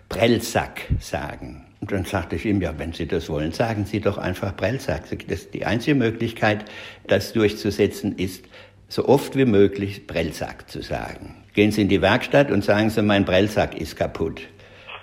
Prellsack 0.08 0.86
sagen. 1.00 1.66
Und 1.80 1.92
dann 1.92 2.04
sagte 2.04 2.36
ich 2.36 2.44
ihm, 2.44 2.60
ja, 2.60 2.78
wenn 2.78 2.92
Sie 2.92 3.06
das 3.06 3.28
wollen, 3.28 3.52
sagen 3.52 3.86
Sie 3.86 4.00
doch 4.00 4.18
einfach 4.18 4.56
Prellsack. 4.56 5.04
Das 5.28 5.50
die 5.50 5.64
einzige 5.64 5.94
Möglichkeit, 5.94 6.64
das 7.06 7.32
durchzusetzen, 7.32 8.16
ist, 8.16 8.44
so 8.88 9.06
oft 9.06 9.36
wie 9.36 9.44
möglich 9.44 10.06
Prellsack 10.06 10.70
zu 10.70 10.82
sagen. 10.82 11.36
Gehen 11.54 11.72
Sie 11.72 11.82
in 11.82 11.88
die 11.88 12.00
Werkstatt 12.00 12.50
und 12.50 12.64
sagen 12.64 12.90
Sie, 12.90 13.02
mein 13.02 13.24
Prellsack 13.24 13.78
ist 13.78 13.96
kaputt. 13.96 14.40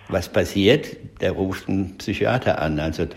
Was 0.08 0.30
passiert? 0.30 0.98
Der 1.22 1.32
ruft 1.32 1.70
einen 1.70 1.98
Psychiater 1.98 2.62
an. 2.62 2.80
Also 2.80 3.08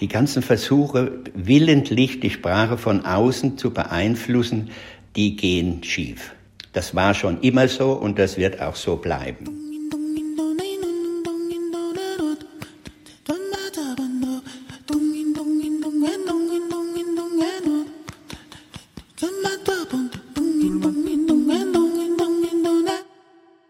Die 0.00 0.08
ganzen 0.08 0.42
Versuche, 0.42 1.24
willentlich 1.34 2.20
die 2.20 2.30
Sprache 2.30 2.78
von 2.78 3.04
außen 3.04 3.58
zu 3.58 3.72
beeinflussen, 3.72 4.70
die 5.16 5.34
gehen 5.34 5.82
schief. 5.82 6.32
Das 6.72 6.94
war 6.94 7.14
schon 7.14 7.40
immer 7.40 7.66
so 7.66 7.92
und 7.92 8.18
das 8.18 8.36
wird 8.36 8.60
auch 8.60 8.76
so 8.76 8.96
bleiben. 8.96 9.46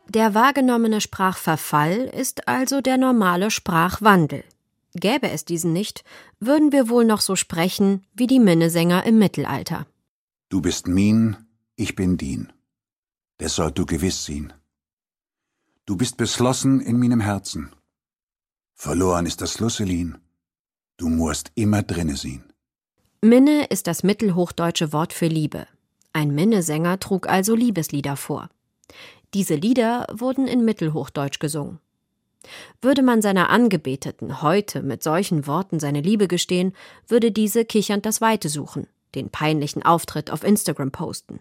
Der 0.08 0.34
wahrgenommene 0.34 1.00
Sprachverfall 1.00 2.10
ist 2.12 2.48
also 2.48 2.80
der 2.80 2.98
normale 2.98 3.50
Sprachwandel. 3.50 4.42
Gäbe 4.98 5.30
es 5.30 5.44
diesen 5.44 5.72
nicht, 5.72 6.04
würden 6.40 6.72
wir 6.72 6.88
wohl 6.88 7.04
noch 7.04 7.20
so 7.20 7.36
sprechen 7.36 8.06
wie 8.14 8.26
die 8.26 8.40
Minnesänger 8.40 9.04
im 9.04 9.18
Mittelalter. 9.18 9.86
Du 10.48 10.60
bist 10.60 10.88
min, 10.88 11.36
ich 11.76 11.94
bin 11.94 12.16
din. 12.16 12.52
Das 13.38 13.54
sollt 13.56 13.78
du 13.78 13.86
gewiss 13.86 14.24
sehen. 14.24 14.52
Du 15.86 15.96
bist 15.96 16.16
beschlossen 16.16 16.80
in 16.80 16.98
meinem 16.98 17.20
Herzen. 17.20 17.70
Verloren 18.74 19.26
ist 19.26 19.40
das 19.40 19.52
Schlusselin. 19.54 20.18
Du 20.96 21.08
musst 21.08 21.52
immer 21.54 21.82
drinne 21.82 22.16
sein. 22.16 22.44
Minne 23.22 23.66
ist 23.66 23.86
das 23.86 24.02
mittelhochdeutsche 24.02 24.92
Wort 24.92 25.12
für 25.12 25.26
Liebe. 25.26 25.66
Ein 26.12 26.34
Minnesänger 26.34 26.98
trug 26.98 27.28
also 27.28 27.54
Liebeslieder 27.54 28.16
vor. 28.16 28.48
Diese 29.34 29.54
Lieder 29.54 30.06
wurden 30.12 30.46
in 30.46 30.64
Mittelhochdeutsch 30.64 31.38
gesungen. 31.38 31.80
Würde 32.80 33.02
man 33.02 33.22
seiner 33.22 33.50
Angebeteten 33.50 34.42
heute 34.42 34.82
mit 34.82 35.02
solchen 35.02 35.46
Worten 35.46 35.80
seine 35.80 36.00
Liebe 36.00 36.28
gestehen, 36.28 36.74
würde 37.06 37.32
diese 37.32 37.64
kichernd 37.64 38.06
das 38.06 38.20
Weite 38.20 38.48
suchen, 38.48 38.86
den 39.14 39.30
peinlichen 39.30 39.84
Auftritt 39.84 40.30
auf 40.30 40.44
Instagram 40.44 40.90
posten. 40.90 41.40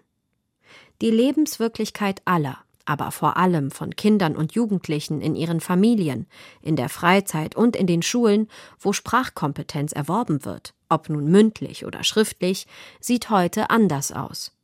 Die 1.02 1.12
Lebenswirklichkeit 1.12 2.22
aller, 2.26 2.58
aber 2.86 3.12
vor 3.12 3.38
allem 3.38 3.70
von 3.70 3.96
Kindern 3.96 4.36
und 4.36 4.54
Jugendlichen 4.54 5.22
in 5.22 5.36
ihren 5.36 5.60
Familien, 5.60 6.26
in 6.62 6.76
der 6.76 6.90
Freizeit 6.90 7.56
und 7.56 7.76
in 7.76 7.86
den 7.86 8.02
Schulen, 8.02 8.48
wo 8.80 8.94
Sprachkompetenz 8.94 9.92
erworben 9.92 10.46
wird, 10.46 10.74
ob 10.90 11.10
nun 11.10 11.26
mündlich 11.26 11.86
oder 11.86 12.04
schriftlich, 12.04 12.66
sieht 13.00 13.30
heute 13.30 13.70
anders 13.70 14.12
aus. 14.12 14.57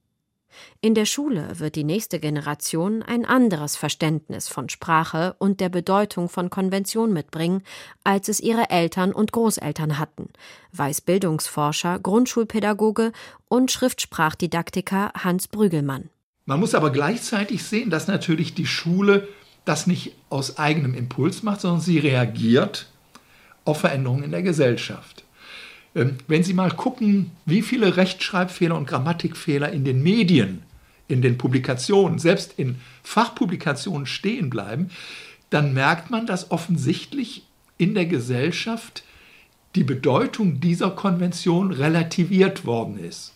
In 0.82 0.96
der 0.96 1.06
Schule 1.06 1.60
wird 1.60 1.76
die 1.76 1.84
nächste 1.84 2.20
Generation 2.20 3.04
ein 3.04 3.26
anderes 3.26 3.76
Verständnis 3.76 4.48
von 4.48 4.70
Sprache 4.70 5.36
und 5.40 5.60
der 5.60 5.70
Bedeutung 5.70 6.30
von 6.30 6.50
Konvention 6.50 7.14
mitbringen, 7.14 7.64
als 8.04 8.30
es 8.30 8.40
ihre 8.40 8.70
Eltern 8.70 9.12
und 9.14 9.32
Großeltern 9.32 10.00
hatten, 10.00 10.30
weiß 10.72 11.02
Bildungsforscher, 11.02 12.00
Grundschulpädagoge 12.00 13.12
und 13.48 13.72
Schriftsprachdidaktiker 13.72 15.12
Hans 15.16 15.48
Brügelmann. 15.48 16.10
Man 16.46 16.60
muss 16.60 16.76
aber 16.76 16.92
gleichzeitig 16.92 17.64
sehen, 17.64 17.90
dass 17.90 18.08
natürlich 18.08 18.54
die 18.54 18.66
Schule 18.66 19.28
das 19.66 19.88
nicht 19.88 20.16
aus 20.30 20.58
eigenem 20.58 20.94
Impuls 20.94 21.44
macht, 21.44 21.62
sondern 21.62 21.82
sie 21.82 22.00
reagiert 22.00 22.88
auf 23.66 23.80
Veränderungen 23.80 24.24
in 24.24 24.32
der 24.32 24.42
Gesellschaft. 24.42 25.23
Ähm, 25.96 26.18
wenn 26.28 26.44
Sie 26.44 26.54
mal 26.54 26.72
gucken, 26.72 27.32
wie 27.46 27.62
viele 27.62 27.98
Rechtschreibfehler 27.98 28.76
und 28.76 28.88
Grammatikfehler 28.88 29.72
in 29.72 29.86
den 29.86 30.02
Medien, 30.04 30.64
in 31.08 31.22
den 31.22 31.38
Publikationen, 31.38 32.20
selbst 32.20 32.54
in 32.58 32.78
Fachpublikationen 33.04 34.06
stehen 34.06 34.50
bleiben, 34.50 34.90
dann 35.50 35.74
merkt 35.74 36.10
man, 36.10 36.26
dass 36.26 36.52
offensichtlich 36.52 37.44
in 37.78 37.94
der 37.94 38.06
Gesellschaft 38.06 39.04
die 39.76 39.84
Bedeutung 39.84 40.60
dieser 40.60 40.92
Konvention 40.92 41.72
relativiert 41.72 42.66
worden 42.66 42.98
ist. 42.98 43.34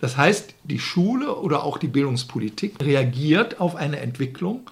Das 0.00 0.16
heißt, 0.16 0.54
die 0.64 0.78
Schule 0.78 1.36
oder 1.36 1.64
auch 1.64 1.78
die 1.78 1.88
Bildungspolitik 1.88 2.82
reagiert 2.82 3.60
auf 3.60 3.76
eine 3.76 4.00
Entwicklung, 4.00 4.70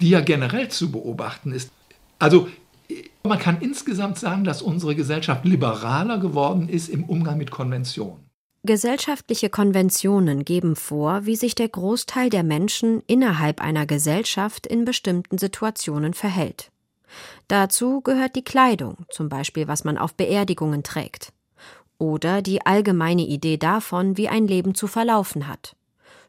die 0.00 0.10
ja 0.10 0.20
generell 0.20 0.68
zu 0.68 0.90
beobachten 0.90 1.52
ist. 1.52 1.70
Also 2.18 2.48
man 3.22 3.38
kann 3.38 3.60
insgesamt 3.60 4.18
sagen, 4.18 4.44
dass 4.44 4.62
unsere 4.62 4.94
Gesellschaft 4.94 5.44
liberaler 5.44 6.18
geworden 6.18 6.68
ist 6.68 6.88
im 6.88 7.04
Umgang 7.04 7.38
mit 7.38 7.50
Konventionen. 7.50 8.24
Gesellschaftliche 8.66 9.50
Konventionen 9.50 10.44
geben 10.44 10.74
vor, 10.74 11.26
wie 11.26 11.36
sich 11.36 11.54
der 11.54 11.68
Großteil 11.68 12.30
der 12.30 12.42
Menschen 12.42 13.02
innerhalb 13.06 13.60
einer 13.60 13.84
Gesellschaft 13.84 14.66
in 14.66 14.86
bestimmten 14.86 15.36
Situationen 15.36 16.14
verhält. 16.14 16.70
Dazu 17.46 18.00
gehört 18.00 18.36
die 18.36 18.44
Kleidung, 18.44 19.04
zum 19.10 19.28
Beispiel 19.28 19.68
was 19.68 19.84
man 19.84 19.98
auf 19.98 20.14
Beerdigungen 20.14 20.82
trägt. 20.82 21.32
Oder 21.98 22.40
die 22.40 22.64
allgemeine 22.64 23.22
Idee 23.22 23.58
davon, 23.58 24.16
wie 24.16 24.28
ein 24.28 24.46
Leben 24.46 24.74
zu 24.74 24.86
verlaufen 24.86 25.46
hat. 25.46 25.76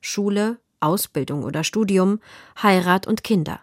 Schule, 0.01 0.59
Ausbildung 0.79 1.43
oder 1.43 1.63
Studium, 1.63 2.19
Heirat 2.61 3.07
und 3.07 3.23
Kinder. 3.23 3.61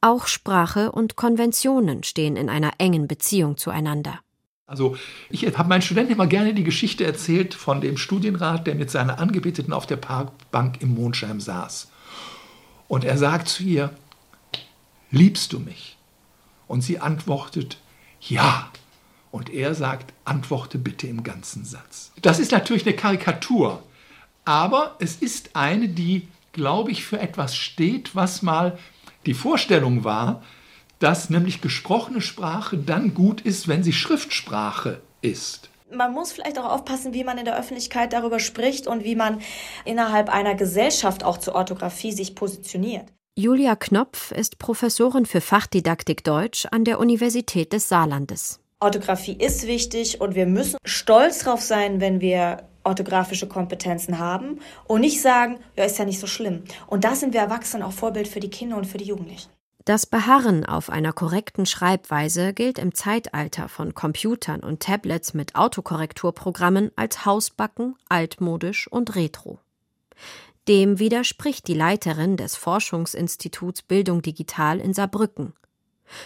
Auch 0.00 0.26
Sprache 0.26 0.92
und 0.92 1.16
Konventionen 1.16 2.02
stehen 2.02 2.36
in 2.36 2.48
einer 2.48 2.72
engen 2.78 3.08
Beziehung 3.08 3.56
zueinander. 3.56 4.20
Also 4.66 4.96
ich 5.30 5.46
habe 5.46 5.68
meinen 5.68 5.82
Studenten 5.82 6.12
immer 6.12 6.26
gerne 6.26 6.52
die 6.52 6.64
Geschichte 6.64 7.04
erzählt 7.04 7.54
von 7.54 7.80
dem 7.80 7.96
Studienrat, 7.96 8.66
der 8.66 8.74
mit 8.74 8.90
seiner 8.90 9.20
Angebeteten 9.20 9.72
auf 9.72 9.86
der 9.86 9.96
Parkbank 9.96 10.82
im 10.82 10.94
Mondschein 10.94 11.40
saß. 11.40 11.88
Und 12.88 13.04
er 13.04 13.16
sagt 13.16 13.48
zu 13.48 13.62
ihr, 13.62 13.90
liebst 15.10 15.52
du 15.52 15.60
mich? 15.60 15.96
Und 16.66 16.82
sie 16.82 16.98
antwortet, 16.98 17.78
ja. 18.20 18.70
Und 19.30 19.50
er 19.50 19.74
sagt, 19.74 20.12
antworte 20.24 20.78
bitte 20.78 21.06
im 21.06 21.22
ganzen 21.22 21.64
Satz. 21.64 22.12
Das 22.22 22.38
ist 22.38 22.52
natürlich 22.52 22.86
eine 22.86 22.96
Karikatur, 22.96 23.82
aber 24.44 24.96
es 24.98 25.16
ist 25.16 25.54
eine, 25.54 25.88
die, 25.88 26.28
glaube 26.52 26.90
ich, 26.90 27.04
für 27.04 27.20
etwas 27.20 27.54
steht, 27.54 28.14
was 28.16 28.42
mal 28.42 28.78
die 29.26 29.34
Vorstellung 29.34 30.04
war, 30.04 30.42
dass 30.98 31.30
nämlich 31.30 31.60
gesprochene 31.60 32.20
Sprache 32.20 32.78
dann 32.78 33.14
gut 33.14 33.40
ist, 33.40 33.68
wenn 33.68 33.82
sie 33.82 33.92
Schriftsprache 33.92 35.02
ist. 35.20 35.70
Man 35.92 36.12
muss 36.12 36.32
vielleicht 36.32 36.58
auch 36.58 36.64
aufpassen, 36.64 37.14
wie 37.14 37.22
man 37.22 37.38
in 37.38 37.44
der 37.44 37.58
Öffentlichkeit 37.58 38.12
darüber 38.12 38.40
spricht 38.40 38.86
und 38.86 39.04
wie 39.04 39.14
man 39.14 39.40
innerhalb 39.84 40.28
einer 40.28 40.54
Gesellschaft 40.54 41.22
auch 41.22 41.38
zur 41.38 41.54
Orthographie 41.54 42.12
sich 42.12 42.34
positioniert. 42.34 43.06
Julia 43.38 43.76
Knopf 43.76 44.32
ist 44.32 44.58
Professorin 44.58 45.26
für 45.26 45.40
Fachdidaktik 45.40 46.24
Deutsch 46.24 46.66
an 46.70 46.84
der 46.84 46.98
Universität 46.98 47.72
des 47.72 47.88
Saarlandes. 47.88 48.60
Orthographie 48.80 49.36
ist 49.38 49.66
wichtig 49.66 50.20
und 50.20 50.34
wir 50.34 50.46
müssen 50.46 50.78
stolz 50.84 51.40
darauf 51.40 51.60
sein, 51.60 52.00
wenn 52.00 52.20
wir 52.20 52.62
orthografische 52.86 53.48
Kompetenzen 53.48 54.18
haben 54.18 54.60
und 54.86 55.02
nicht 55.02 55.20
sagen, 55.20 55.58
ja, 55.76 55.84
ist 55.84 55.98
ja 55.98 56.04
nicht 56.04 56.20
so 56.20 56.26
schlimm. 56.26 56.64
Und 56.86 57.04
da 57.04 57.14
sind 57.14 57.34
wir 57.34 57.40
Erwachsenen 57.40 57.82
auch 57.82 57.92
Vorbild 57.92 58.28
für 58.28 58.40
die 58.40 58.50
Kinder 58.50 58.76
und 58.76 58.86
für 58.86 58.98
die 58.98 59.04
Jugendlichen. 59.04 59.50
Das 59.84 60.04
Beharren 60.04 60.66
auf 60.66 60.90
einer 60.90 61.12
korrekten 61.12 61.64
Schreibweise 61.64 62.52
gilt 62.52 62.78
im 62.80 62.92
Zeitalter 62.92 63.68
von 63.68 63.94
Computern 63.94 64.60
und 64.60 64.80
Tablets 64.80 65.32
mit 65.32 65.54
Autokorrekturprogrammen 65.54 66.90
als 66.96 67.24
Hausbacken, 67.24 67.94
altmodisch 68.08 68.88
und 68.90 69.14
retro. 69.14 69.60
Dem 70.66 70.98
widerspricht 70.98 71.68
die 71.68 71.74
Leiterin 71.74 72.36
des 72.36 72.56
Forschungsinstituts 72.56 73.82
Bildung 73.82 74.22
Digital 74.22 74.80
in 74.80 74.92
Saarbrücken. 74.92 75.52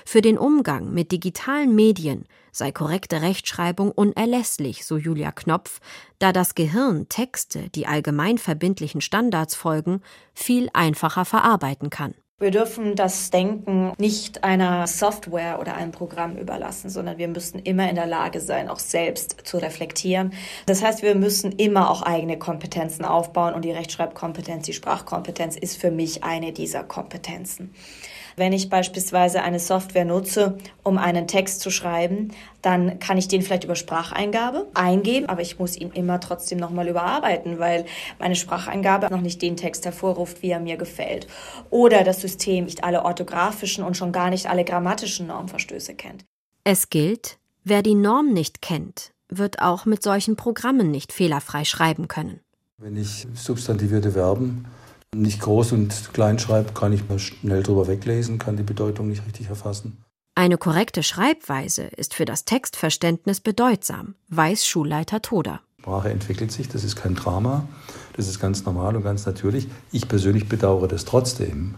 Für 0.05 0.23
den 0.23 0.38
Umgang 0.38 0.93
mit 0.93 1.12
digitalen 1.12 1.75
Medien 1.75 2.27
sei 2.53 2.73
korrekte 2.73 3.23
Rechtschreibung 3.23 3.93
unerlässlich, 3.93 4.85
so 4.85 4.97
Julia 4.97 5.33
Knopf, 5.33 5.81
da 6.19 6.33
das 6.33 6.55
Gehirn 6.55 7.09
Texte, 7.09 7.69
die 7.71 7.87
allgemein 7.87 8.38
verbindlichen 8.38 9.01
Standards 9.01 9.55
folgen, 9.55 10.03
viel 10.35 10.69
einfacher 10.73 11.25
verarbeiten 11.25 11.90
kann. 11.90 12.14
Wir 12.40 12.51
dürfen 12.51 12.97
das 12.97 13.29
Denken 13.29 13.93
nicht 13.99 14.45
einer 14.45 14.87
Software 14.87 15.61
oder 15.61 15.75
einem 15.75 15.93
Programm 15.93 16.38
überlassen, 16.38 16.88
sondern 16.88 17.19
wir 17.19 17.29
müssen 17.29 17.59
immer 17.59 17.90
in 17.90 17.97
der 17.97 18.07
Lage 18.07 18.40
sein, 18.40 18.71
auch 18.71 18.79
selbst 18.79 19.37
zu 19.45 19.59
reflektieren. 19.59 20.33
Das 20.64 20.83
heißt, 20.83 21.03
wir 21.03 21.14
müssen 21.14 21.53
immer 21.53 21.90
auch 21.90 22.01
eigene 22.01 22.38
Kompetenzen 22.38 23.05
aufbauen 23.05 23.53
und 23.53 23.66
die 23.66 23.73
Rechtschreibkompetenz, 23.73 24.64
die 24.64 24.73
Sprachkompetenz 24.73 25.55
ist 25.55 25.79
für 25.79 25.90
mich 25.90 26.25
eine 26.25 26.55
dieser 26.55 26.83
Kompetenzen. 26.83 27.75
Wenn 28.40 28.55
ich 28.55 28.70
beispielsweise 28.70 29.42
eine 29.42 29.61
Software 29.61 30.07
nutze, 30.07 30.57
um 30.83 30.96
einen 30.96 31.29
Text 31.29 31.61
zu 31.61 31.70
schreiben, 31.70 32.33
dann 32.62 32.98
kann 32.98 33.18
ich 33.18 33.29
den 33.29 33.42
vielleicht 33.42 33.64
über 33.64 33.76
Spracheingabe 33.76 34.66
eingeben, 34.72 35.29
aber 35.29 35.42
ich 35.42 35.59
muss 35.59 35.76
ihn 35.76 35.90
immer 35.90 36.20
trotzdem 36.20 36.59
nochmal 36.59 36.88
überarbeiten, 36.88 37.59
weil 37.59 37.85
meine 38.18 38.37
Spracheingabe 38.37 39.09
noch 39.11 39.20
nicht 39.20 39.42
den 39.42 39.59
Text 39.59 39.85
hervorruft, 39.85 40.40
wie 40.40 40.48
er 40.48 40.59
mir 40.59 40.79
gefällt. 40.79 41.26
Oder 41.68 42.03
das 42.03 42.22
System 42.22 42.64
nicht 42.64 42.83
alle 42.83 43.05
orthografischen 43.05 43.85
und 43.85 43.98
schon 43.98 44.11
gar 44.11 44.31
nicht 44.31 44.48
alle 44.48 44.64
grammatischen 44.64 45.26
Normverstöße 45.26 45.92
kennt. 45.92 46.24
Es 46.64 46.88
gilt, 46.88 47.37
wer 47.64 47.83
die 47.83 47.94
Norm 47.94 48.33
nicht 48.33 48.62
kennt, 48.62 49.12
wird 49.29 49.61
auch 49.61 49.85
mit 49.85 50.03
solchen 50.03 50.37
Programmen 50.37 50.90
nicht 50.90 51.12
fehlerfrei 51.12 51.66
schreiben 51.66 52.09
können. 52.09 52.40
Wenn 52.79 52.96
ich 52.96 53.26
substantivierte 53.35 54.12
Verben 54.12 54.64
nicht 55.14 55.40
groß 55.40 55.73
und 55.73 56.12
klein 56.12 56.38
schreibe, 56.38 56.73
kann 56.73 56.92
ich 56.92 57.09
mal 57.09 57.18
schnell 57.18 57.62
drüber 57.62 57.88
weglesen, 57.88 58.38
kann 58.38 58.57
die 58.57 58.62
Bedeutung 58.62 59.09
nicht 59.09 59.27
richtig 59.27 59.49
erfassen. 59.49 60.05
Eine 60.37 60.57
korrekte 60.57 61.03
Schreibweise 61.03 61.83
ist 61.83 62.14
für 62.14 62.25
das 62.25 62.44
Textverständnis 62.44 63.40
bedeutsam, 63.40 64.14
weiß 64.29 64.64
Schulleiter 64.64 65.20
Toda. 65.20 65.61
Sprache 65.81 66.11
entwickelt 66.11 66.53
sich, 66.53 66.68
das 66.68 66.85
ist 66.85 66.94
kein 66.94 67.14
Drama, 67.14 67.66
das 68.16 68.29
ist 68.29 68.38
ganz 68.38 68.64
normal 68.64 68.96
und 68.96 69.03
ganz 69.03 69.27
natürlich. 69.27 69.66
Ich 69.92 70.09
persönlich 70.09 70.49
bedauere 70.49 70.87
das 70.88 71.05
trotzdem, 71.05 71.75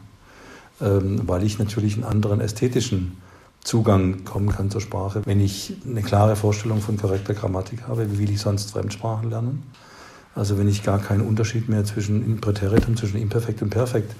ähm, 0.81 1.23
weil 1.27 1.42
ich 1.45 1.59
natürlich 1.59 1.95
einen 1.95 2.05
anderen 2.05 2.40
ästhetischen 2.40 3.16
Zugang 3.64 4.25
kommen 4.25 4.51
kann 4.51 4.71
zur 4.71 4.81
Sprache. 4.81 5.23
Wenn 5.25 5.40
ich 5.40 5.75
eine 5.87 6.03
klare 6.03 6.37
Vorstellung 6.37 6.81
von 6.81 6.97
korrekter 6.99 7.33
Grammatik 7.33 7.87
habe, 7.88 8.12
wie 8.12 8.18
will 8.18 8.31
ich 8.31 8.40
sonst 8.40 8.73
Fremdsprachen 8.73 9.31
lernen? 9.31 9.62
Also 10.35 10.59
wenn 10.59 10.68
ich 10.68 10.83
gar 10.83 10.99
keinen 10.99 11.21
Unterschied 11.23 11.68
mehr 11.68 11.85
zwischen 11.85 12.40
Präteritum, 12.40 12.97
zwischen 12.97 13.21
Imperfekt 13.21 13.62
und 13.62 13.71
Perfekt 13.71 14.14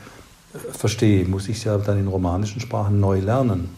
äh, 0.55 0.59
verstehe, 0.73 1.25
muss 1.27 1.49
ich 1.49 1.59
es 1.59 1.65
ja 1.65 1.79
dann 1.79 1.99
in 1.99 2.09
romanischen 2.09 2.61
Sprachen 2.61 3.01
neu 3.01 3.21
lernen. 3.21 3.71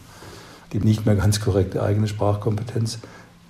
Die 0.73 0.79
nicht 0.79 1.05
mehr 1.05 1.15
ganz 1.15 1.39
korrekte 1.39 1.81
eigene 1.81 2.07
Sprachkompetenz 2.07 2.99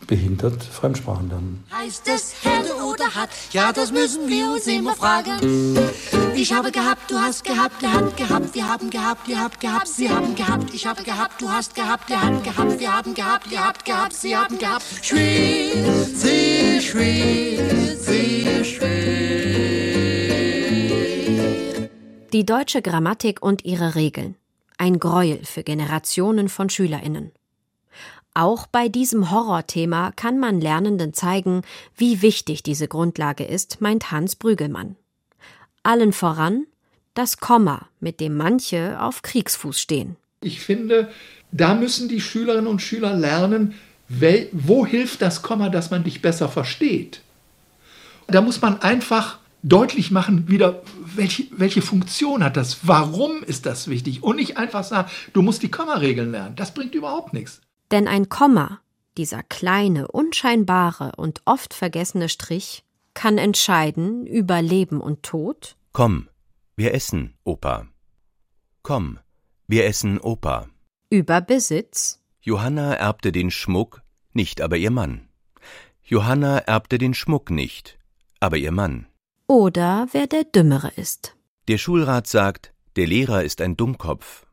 behindert 0.05 0.63
Fremdsprachen 0.63 1.29
lernen. 1.29 1.63
Heißt 1.71 2.07
es 2.07 2.35
hätte 2.43 2.74
oder 2.95 3.13
hat? 3.15 3.29
Ja, 3.51 3.71
das 3.71 3.91
müssen 3.91 4.27
wir 4.27 4.47
uns 4.51 4.67
immer 4.67 4.95
fragen. 4.95 5.77
Ich 6.35 6.53
habe 6.53 6.71
gehabt, 6.71 7.09
du 7.09 7.17
hast 7.17 7.43
gehabt, 7.43 7.83
er 7.83 7.93
hat 7.93 8.17
gehabt, 8.17 8.55
wir 8.55 8.67
haben 8.67 8.89
gehabt, 8.89 9.27
ihr 9.27 9.39
habt 9.39 9.59
gehabt, 9.59 9.87
sie 9.87 10.09
haben 10.09 10.35
gehabt, 10.35 10.73
ich 10.73 10.85
habe 10.85 11.03
gehabt, 11.03 11.41
du 11.41 11.49
hast 11.49 11.75
gehabt, 11.75 12.09
er 12.09 12.21
hat 12.21 12.43
gehabt, 12.43 12.79
wir 12.79 12.95
haben 12.95 13.13
gehabt, 13.13 13.51
ihr 13.51 13.65
habt 13.65 13.85
gehabt, 13.85 14.13
sie 14.13 14.35
haben 14.35 14.57
gehabt. 14.57 14.83
Schwer, 15.01 16.05
sehr 16.05 16.81
schwer, 16.81 17.97
sehr 17.97 18.63
schwer. 18.63 19.45
Die 22.33 22.45
deutsche 22.45 22.81
Grammatik 22.81 23.41
und 23.41 23.63
ihre 23.63 23.95
Regeln. 23.95 24.35
Ein 24.77 24.99
Gräuel 24.99 25.39
für 25.45 25.63
Generationen 25.63 26.49
von 26.49 26.69
SchülerInnen. 26.69 27.31
Auch 28.37 28.67
bei 28.67 28.89
diesem 28.89 29.31
Horrorthema 29.31 30.11
kann 30.11 30.39
man 30.39 30.59
Lernenden 30.59 31.13
zeigen, 31.13 31.61
wie 31.95 32.21
wichtig 32.21 32.63
diese 32.63 32.89
Grundlage 32.89 33.45
ist, 33.45 33.79
meint 33.79 34.11
Hans 34.11 34.35
Brügelmann. 34.35 34.97
Allen 35.83 36.11
voran 36.11 36.65
das 37.13 37.37
Komma, 37.37 37.87
mit 38.01 38.19
dem 38.19 38.35
manche 38.35 39.01
auf 39.01 39.21
Kriegsfuß 39.21 39.79
stehen. 39.79 40.17
Ich 40.41 40.59
finde, 40.59 41.09
da 41.53 41.75
müssen 41.75 42.09
die 42.09 42.19
Schülerinnen 42.19 42.67
und 42.67 42.81
Schüler 42.81 43.13
lernen, 43.13 43.73
wo 44.51 44.85
hilft 44.85 45.21
das 45.21 45.41
Komma, 45.41 45.69
dass 45.69 45.89
man 45.89 46.03
dich 46.03 46.21
besser 46.21 46.49
versteht. 46.49 47.21
Da 48.27 48.41
muss 48.41 48.61
man 48.61 48.81
einfach 48.81 49.39
deutlich 49.63 50.11
machen, 50.11 50.49
wieder, 50.49 50.83
welche, 51.15 51.45
welche 51.51 51.81
Funktion 51.81 52.43
hat 52.43 52.57
das, 52.57 52.79
warum 52.83 53.43
ist 53.43 53.65
das 53.65 53.87
wichtig 53.87 54.23
und 54.23 54.35
nicht 54.35 54.57
einfach 54.57 54.83
sagen, 54.83 55.09
du 55.31 55.41
musst 55.41 55.63
die 55.63 55.71
Kommaregeln 55.71 56.31
lernen. 56.31 56.57
Das 56.57 56.73
bringt 56.73 56.95
überhaupt 56.95 57.33
nichts. 57.33 57.61
Denn 57.91 58.07
ein 58.07 58.29
Komma, 58.29 58.81
dieser 59.17 59.43
kleine, 59.43 60.07
unscheinbare 60.07 61.13
und 61.17 61.41
oft 61.45 61.73
vergessene 61.73 62.29
Strich, 62.29 62.83
kann 63.13 63.37
entscheiden 63.37 64.25
über 64.25 64.61
Leben 64.61 65.01
und 65.01 65.23
Tod? 65.23 65.77
Komm, 65.93 66.27
wir 66.75 66.93
essen, 66.93 67.35
Opa. 67.43 67.87
Komm, 68.83 69.19
wir 69.67 69.85
essen, 69.85 70.19
Opa. 70.19 70.67
Über 71.09 71.41
Besitz? 71.41 72.21
Johanna 72.41 72.93
erbte 72.93 73.31
den 73.31 73.49
Schmuck, 73.49 74.01
nicht 74.33 74.61
aber 74.61 74.77
ihr 74.77 74.91
Mann. 74.91 75.29
Johanna 76.03 76.59
erbte 76.59 76.97
den 76.97 77.13
Schmuck 77.13 77.49
nicht, 77.49 77.97
aber 78.39 78.57
ihr 78.57 78.71
Mann. 78.71 79.07
Oder 79.47 80.07
wer 80.11 80.27
der 80.27 80.43
Dümmere 80.43 80.91
ist. 80.95 81.35
Der 81.67 81.77
Schulrat 81.77 82.27
sagt, 82.27 82.73
der 82.95 83.07
Lehrer 83.07 83.43
ist 83.43 83.61
ein 83.61 83.77
Dummkopf. 83.77 84.45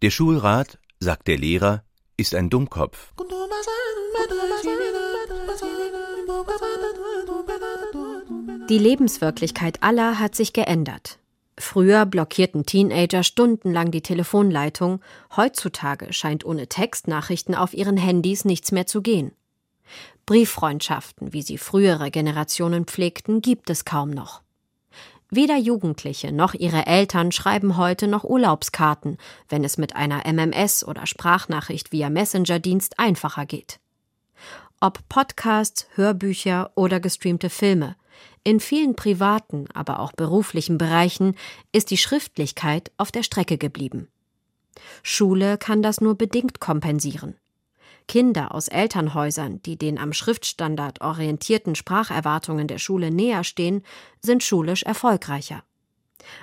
Der 0.00 0.10
Schulrat, 0.10 0.78
sagt 1.00 1.28
der 1.28 1.36
Lehrer, 1.36 1.84
ist 2.16 2.34
ein 2.34 2.50
Dummkopf. 2.50 3.12
Die 8.68 8.78
Lebenswirklichkeit 8.78 9.82
aller 9.82 10.18
hat 10.18 10.34
sich 10.34 10.52
geändert. 10.52 11.18
Früher 11.58 12.06
blockierten 12.06 12.66
Teenager 12.66 13.22
stundenlang 13.22 13.90
die 13.90 14.02
Telefonleitung, 14.02 15.00
heutzutage 15.36 16.12
scheint 16.12 16.44
ohne 16.44 16.66
Textnachrichten 16.66 17.54
auf 17.54 17.74
ihren 17.74 17.96
Handys 17.96 18.44
nichts 18.44 18.72
mehr 18.72 18.86
zu 18.86 19.02
gehen. 19.02 19.32
Brieffreundschaften, 20.26 21.32
wie 21.32 21.42
sie 21.42 21.58
frühere 21.58 22.10
Generationen 22.10 22.86
pflegten, 22.86 23.42
gibt 23.42 23.70
es 23.70 23.84
kaum 23.84 24.10
noch. 24.10 24.43
Weder 25.36 25.56
Jugendliche 25.56 26.30
noch 26.30 26.54
ihre 26.54 26.86
Eltern 26.86 27.32
schreiben 27.32 27.76
heute 27.76 28.06
noch 28.06 28.22
Urlaubskarten, 28.22 29.18
wenn 29.48 29.64
es 29.64 29.78
mit 29.78 29.96
einer 29.96 30.22
MMS 30.32 30.86
oder 30.86 31.06
Sprachnachricht 31.06 31.90
via 31.90 32.08
Messenger-Dienst 32.08 33.00
einfacher 33.00 33.44
geht. 33.44 33.80
Ob 34.78 35.08
Podcasts, 35.08 35.88
Hörbücher 35.96 36.70
oder 36.76 37.00
gestreamte 37.00 37.50
Filme, 37.50 37.96
in 38.44 38.60
vielen 38.60 38.94
privaten, 38.94 39.66
aber 39.74 39.98
auch 39.98 40.12
beruflichen 40.12 40.78
Bereichen 40.78 41.34
ist 41.72 41.90
die 41.90 41.98
Schriftlichkeit 41.98 42.92
auf 42.96 43.10
der 43.10 43.24
Strecke 43.24 43.58
geblieben. 43.58 44.06
Schule 45.02 45.58
kann 45.58 45.82
das 45.82 46.00
nur 46.00 46.14
bedingt 46.14 46.60
kompensieren. 46.60 47.34
Kinder 48.06 48.54
aus 48.54 48.68
Elternhäusern, 48.68 49.62
die 49.62 49.76
den 49.76 49.98
am 49.98 50.12
Schriftstandard 50.12 51.00
orientierten 51.00 51.74
Spracherwartungen 51.74 52.68
der 52.68 52.78
Schule 52.78 53.10
näher 53.10 53.44
stehen, 53.44 53.82
sind 54.20 54.42
schulisch 54.42 54.82
erfolgreicher. 54.82 55.64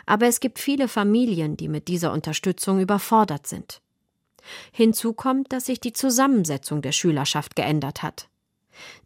Aber 0.06 0.28
es 0.28 0.40
gibt 0.40 0.60
viele 0.60 0.88
Familien, 0.88 1.58
die 1.58 1.68
mit 1.68 1.88
dieser 1.88 2.12
Unterstützung 2.12 2.80
überfordert 2.80 3.48
sind. 3.48 3.82
Hinzu 4.72 5.14
kommt, 5.14 5.54
dass 5.54 5.68
sich 5.68 5.80
die 5.80 5.94
Zusammensetzung 5.94 6.82
der 6.82 6.92
Schülerschaft 6.92 7.56
geändert 7.56 8.02
hat. 8.02 8.28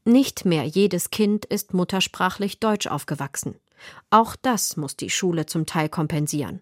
Nicht 0.05 0.45
mehr 0.45 0.63
jedes 0.63 1.09
Kind 1.09 1.45
ist 1.45 1.73
muttersprachlich 1.73 2.59
Deutsch 2.59 2.87
aufgewachsen. 2.87 3.55
Auch 4.09 4.35
das 4.35 4.77
muss 4.77 4.95
die 4.95 5.09
Schule 5.09 5.45
zum 5.45 5.65
Teil 5.65 5.89
kompensieren. 5.89 6.61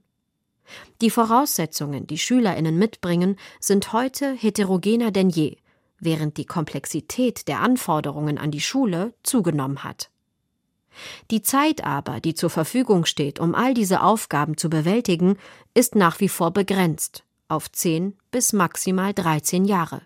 Die 1.02 1.10
Voraussetzungen, 1.10 2.08
die 2.08 2.18
Schülerinnen 2.18 2.78
mitbringen, 2.78 3.38
sind 3.60 3.94
heute 3.94 4.34
heterogener 4.34 5.12
denn 5.12 5.30
je 5.30 5.58
während 6.04 6.38
die 6.38 6.46
Komplexität 6.46 7.48
der 7.48 7.62
Anforderungen 7.62 8.38
an 8.38 8.52
die 8.52 8.62
Schule 8.62 9.13
zugenommen 9.24 9.84
hat. 9.84 10.10
Die 11.32 11.42
Zeit 11.42 11.84
aber, 11.84 12.20
die 12.20 12.36
zur 12.36 12.50
Verfügung 12.50 13.06
steht, 13.06 13.39
um 13.39 13.56
all 13.56 13.74
diese 13.74 14.02
Aufgaben 14.02 14.58
zu 14.58 14.70
bewältigen, 14.70 15.38
ist 15.74 15.96
nach 15.96 16.20
wie 16.20 16.30
vor 16.30 16.52
begrenzt 16.52 17.24
auf 17.48 17.72
10 17.72 18.16
bis 18.32 18.54
maximal 18.54 19.13
13 19.13 19.66
Jahre. 19.66 20.02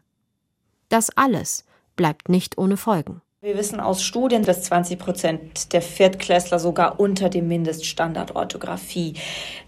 Das 0.89 1.09
alles 1.15 1.65
bleibt 1.95 2.29
nicht 2.29 2.57
ohne 2.57 2.77
Folgen. 2.77 3.21
Wir 3.39 3.57
wissen 3.57 3.79
aus 3.79 4.01
Studien, 4.01 4.43
dass 4.43 4.63
20 4.63 4.97
Prozent 4.97 5.73
der 5.73 5.81
Viertklässler 5.81 6.59
sogar 6.59 6.99
unter 6.99 7.29
dem 7.29 7.47
Mindeststandard 7.47 8.35
Orthographie 8.35 9.13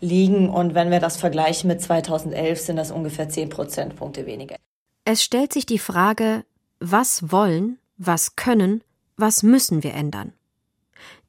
liegen. 0.02 0.50
Und 0.50 0.74
wenn 0.74 0.90
wir 0.90 1.00
das 1.00 1.18
vergleichen 1.18 1.68
mit 1.68 1.82
2011, 1.82 2.60
sind 2.60 2.78
das 2.78 2.92
ungefähr 2.92 3.30
10 3.30 3.50
Prozentpunkte 3.50 4.26
weniger. 4.26 4.56
Es 5.06 5.24
stellt 5.24 5.54
sich 5.54 5.66
die 5.66 5.80
Frage, 5.80 6.46
was 6.80 7.32
wollen, 7.32 7.80
was 7.98 8.36
können, 8.36 8.84
was 9.18 9.44
müssen 9.44 9.84
wir 9.84 9.94
ändern? 9.94 10.34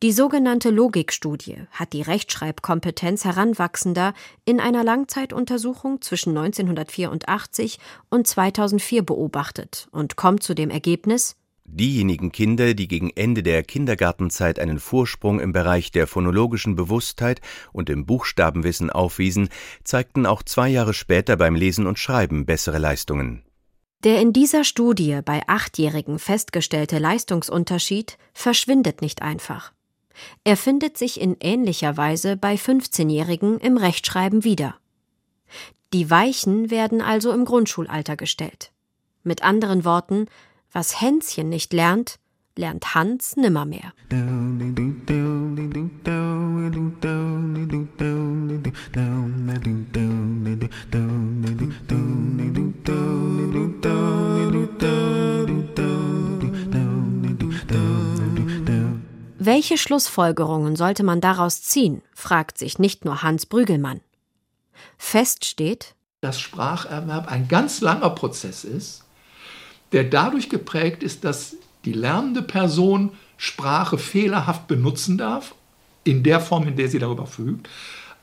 Die 0.03 0.13
sogenannte 0.13 0.71
Logikstudie 0.71 1.67
hat 1.71 1.93
die 1.93 2.03
Rechtschreibkompetenz 2.03 3.25
Heranwachsender 3.25 4.15
in 4.45 4.61
einer 4.61 4.83
Langzeituntersuchung 4.83 6.01
zwischen 6.01 6.37
1984 6.37 7.79
und 8.09 8.27
2004 8.27 9.03
beobachtet 9.03 9.89
und 9.93 10.17
kommt 10.17 10.43
zu 10.43 10.55
dem 10.55 10.71
Ergebnis, 10.71 11.37
Diejenigen 11.73 12.33
Kinder, 12.33 12.75
die 12.75 12.89
gegen 12.89 13.11
Ende 13.11 13.45
der 13.45 13.63
Kindergartenzeit 13.63 14.59
einen 14.59 14.81
Vorsprung 14.81 15.39
im 15.39 15.53
Bereich 15.53 15.93
der 15.93 16.09
phonologischen 16.09 16.75
Bewusstheit 16.75 17.41
und 17.73 17.89
im 17.91 18.07
Buchstabenwissen 18.07 18.91
aufwiesen, 18.91 19.51
zeigten 19.85 20.27
auch 20.27 20.43
zwei 20.43 20.69
Jahre 20.69 20.95
später 20.95 21.37
beim 21.37 21.55
Lesen 21.55 21.87
und 21.87 22.01
Schreiben 22.01 22.45
bessere 22.45 22.79
Leistungen. 22.79 23.45
Der 24.03 24.21
in 24.21 24.33
dieser 24.33 24.65
Studie 24.65 25.21
bei 25.23 25.43
Achtjährigen 25.47 26.19
festgestellte 26.19 26.99
Leistungsunterschied 26.99 28.17
verschwindet 28.33 29.03
nicht 29.03 29.21
einfach. 29.21 29.73
Er 30.43 30.57
findet 30.57 30.97
sich 30.97 31.21
in 31.21 31.37
ähnlicher 31.41 31.97
Weise 31.99 32.37
bei 32.37 32.55
15-Jährigen 32.55 33.59
im 33.59 33.77
Rechtschreiben 33.77 34.43
wieder. 34.43 34.75
Die 35.93 36.09
Weichen 36.09 36.71
werden 36.71 37.03
also 37.03 37.33
im 37.33 37.45
Grundschulalter 37.45 38.17
gestellt. 38.17 38.73
Mit 39.23 39.43
anderen 39.43 39.85
Worten, 39.85 40.27
was 40.73 41.01
Hänschen 41.01 41.51
nicht 41.51 41.73
lernt, 41.75 42.19
lernt 42.57 42.95
Hans 42.95 43.37
nimmermehr. 43.37 43.93
Welche 59.43 59.79
Schlussfolgerungen 59.79 60.77
sollte 60.77 61.03
man 61.03 61.21
daraus 61.21 61.63
ziehen, 61.63 62.03
fragt 62.15 62.59
sich 62.59 62.79
nicht 62.79 63.05
nur 63.05 63.23
Hans 63.23 63.47
Brügelmann. 63.47 64.01
Fest 64.99 65.45
steht, 65.45 65.95
dass 66.21 66.39
Spracherwerb 66.39 67.27
ein 67.31 67.49
ganz 67.49 67.81
langer 67.81 68.11
Prozess 68.11 68.65
ist, 68.65 69.05
der 69.93 70.05
dadurch 70.05 70.51
geprägt 70.51 71.03
ist, 71.03 71.25
dass 71.25 71.57
die 71.85 71.95
lernende 71.95 72.43
Person 72.43 73.13
Sprache 73.39 73.97
fehlerhaft 73.97 74.69
benutzen 74.69 75.17
darf, 75.17 75.55
in 76.05 76.23
der 76.23 76.41
Form, 76.41 76.69
in 76.69 76.77
der 76.77 76.89
sie 76.89 76.99
darüber 76.99 77.27
verfügt, 77.27 77.69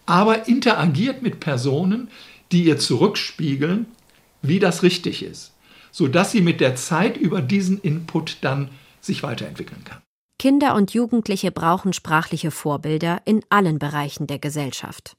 aber 0.06 0.48
interagiert 0.48 1.24
mit 1.24 1.39
Personen, 1.39 2.10
die 2.52 2.65
ihr 2.65 2.78
zurückspiegeln, 2.78 3.88
wie 4.41 4.60
das 4.60 4.84
richtig 4.84 5.23
ist, 5.23 5.54
sodass 5.91 6.32
sie 6.32 6.41
mit 6.41 6.62
der 6.62 6.76
Zeit 6.76 7.17
über 7.17 7.41
diesen 7.41 7.80
Input 7.80 8.38
dann 8.41 8.69
sich 9.02 9.23
weiterentwickeln 9.23 9.84
kann. 9.84 10.02
Kinder 10.39 10.76
und 10.76 10.93
Jugendliche 10.93 11.52
brauchen 11.52 11.93
sprachliche 11.93 12.52
Vorbilder 12.52 13.21
in 13.26 13.43
allen 13.50 13.80
Bereichen 13.80 14.28
der 14.28 14.38
Gesellschaft. 14.38 15.17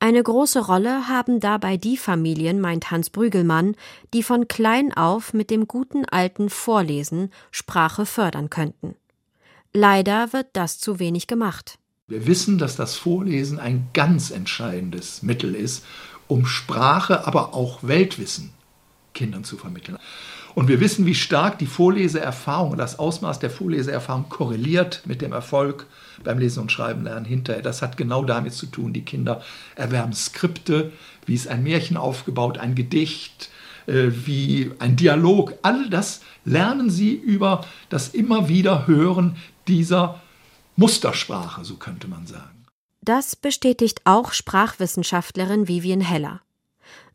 Eine 0.00 0.22
große 0.22 0.66
Rolle 0.66 1.08
haben 1.08 1.40
dabei 1.40 1.76
die 1.76 1.96
Familien, 1.96 2.60
meint 2.60 2.90
Hans 2.90 3.10
Brügelmann, 3.10 3.76
die 4.12 4.22
von 4.22 4.48
klein 4.48 4.92
auf 4.94 5.32
mit 5.34 5.50
dem 5.50 5.68
guten 5.68 6.04
alten 6.04 6.50
Vorlesen 6.50 7.30
Sprache 7.50 8.06
fördern 8.06 8.50
könnten. 8.50 8.96
Leider 9.72 10.32
wird 10.32 10.48
das 10.52 10.78
zu 10.78 10.98
wenig 10.98 11.26
gemacht. 11.26 11.78
Wir 12.06 12.26
wissen, 12.26 12.58
dass 12.58 12.76
das 12.76 12.96
Vorlesen 12.96 13.58
ein 13.58 13.88
ganz 13.94 14.30
entscheidendes 14.30 15.22
Mittel 15.22 15.54
ist, 15.54 15.84
um 16.28 16.46
Sprache, 16.46 17.26
aber 17.26 17.54
auch 17.54 17.82
Weltwissen 17.82 18.50
Kindern 19.12 19.44
zu 19.44 19.56
vermitteln. 19.56 19.98
Und 20.54 20.68
wir 20.68 20.78
wissen, 20.80 21.04
wie 21.04 21.16
stark 21.16 21.58
die 21.58 21.66
Vorleseerfahrung, 21.66 22.76
das 22.76 22.98
Ausmaß 22.98 23.40
der 23.40 23.50
Vorleseerfahrung 23.50 24.28
korreliert 24.28 25.02
mit 25.04 25.20
dem 25.20 25.32
Erfolg 25.32 25.86
beim 26.22 26.38
Lesen 26.38 26.60
und 26.60 26.70
Schreiben 26.70 27.02
lernen 27.02 27.24
hinterher. 27.24 27.62
Das 27.62 27.82
hat 27.82 27.96
genau 27.96 28.24
damit 28.24 28.52
zu 28.52 28.66
tun, 28.66 28.92
die 28.92 29.04
Kinder 29.04 29.42
erwerben 29.74 30.12
Skripte, 30.12 30.92
wie 31.26 31.34
ist 31.34 31.48
ein 31.48 31.64
Märchen 31.64 31.96
aufgebaut, 31.96 32.58
ein 32.58 32.76
Gedicht, 32.76 33.50
äh, 33.86 34.10
wie 34.10 34.70
ein 34.78 34.94
Dialog. 34.94 35.54
All 35.62 35.88
das 35.90 36.20
lernen 36.44 36.88
sie 36.88 37.14
über 37.14 37.64
das 37.88 38.08
immer 38.08 38.48
wieder 38.48 38.86
Hören 38.86 39.36
dieser 39.66 40.20
Mustersprache, 40.76 41.64
so 41.64 41.74
könnte 41.74 42.06
man 42.06 42.26
sagen. 42.26 42.53
Das 43.04 43.36
bestätigt 43.36 44.00
auch 44.04 44.32
Sprachwissenschaftlerin 44.32 45.68
Vivian 45.68 46.00
Heller. 46.00 46.40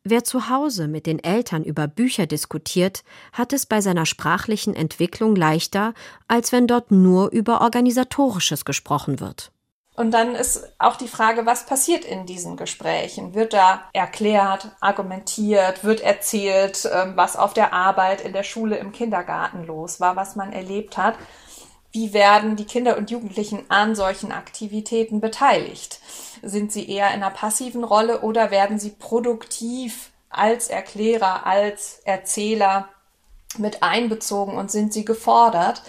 Wer 0.04 0.24
zu 0.24 0.48
Hause 0.48 0.88
mit 0.88 1.08
den 1.08 1.18
Eltern 1.18 1.64
über 1.64 1.88
Bücher 1.88 2.28
diskutiert, 2.28 3.04
hat 3.34 3.54
es 3.54 3.66
bei 3.66 3.82
seiner 3.82 4.06
sprachlichen 4.06 4.76
Entwicklung 4.76 5.36
leichter, 5.36 5.96
als 6.28 6.52
wenn 6.52 6.68
dort 6.68 6.92
nur 6.92 7.32
über 7.32 7.62
Organisatorisches 7.62 8.66
gesprochen 8.66 9.20
wird. 9.20 9.52
Und 9.96 10.12
dann 10.12 10.36
ist 10.36 10.74
auch 10.78 10.96
die 10.96 11.08
Frage, 11.08 11.48
was 11.48 11.66
passiert 11.66 12.06
in 12.06 12.28
diesen 12.28 12.56
Gesprächen? 12.56 13.34
Wird 13.34 13.54
da 13.54 13.82
erklärt, 13.92 14.68
argumentiert, 14.80 15.84
wird 15.84 16.02
erzählt, 16.02 16.88
ähm, 16.94 17.14
was 17.16 17.36
auf 17.36 17.54
der 17.56 17.74
Arbeit, 17.74 18.22
in 18.22 18.32
der 18.32 18.44
Schule, 18.44 18.78
im 18.78 18.92
Kindergarten 18.92 19.66
los 19.66 20.00
war, 20.00 20.16
was 20.16 20.36
man 20.36 20.54
erlebt 20.54 20.98
hat? 20.98 21.16
Wie 21.92 22.14
werden 22.14 22.56
die 22.56 22.66
Kinder 22.66 22.98
und 22.98 23.10
Jugendlichen 23.10 23.66
an 23.70 23.96
solchen 23.96 24.32
Aktivitäten 24.32 25.22
beteiligt? 25.22 26.00
Sind 26.44 26.72
sie 26.72 26.88
eher 26.88 27.08
in 27.08 27.24
einer 27.24 27.32
passiven 27.32 27.84
Rolle 27.84 28.22
oder 28.22 28.52
werden 28.52 28.80
sie 28.80 28.92
produktiv 28.92 30.12
als 30.30 30.68
Erklärer, 30.68 31.48
als 31.48 32.02
Erzähler 32.06 32.90
mit 33.58 33.82
einbezogen 33.82 34.56
und 34.56 34.70
sind 34.70 34.94
sie 34.94 35.04
gefordert? 35.04 35.82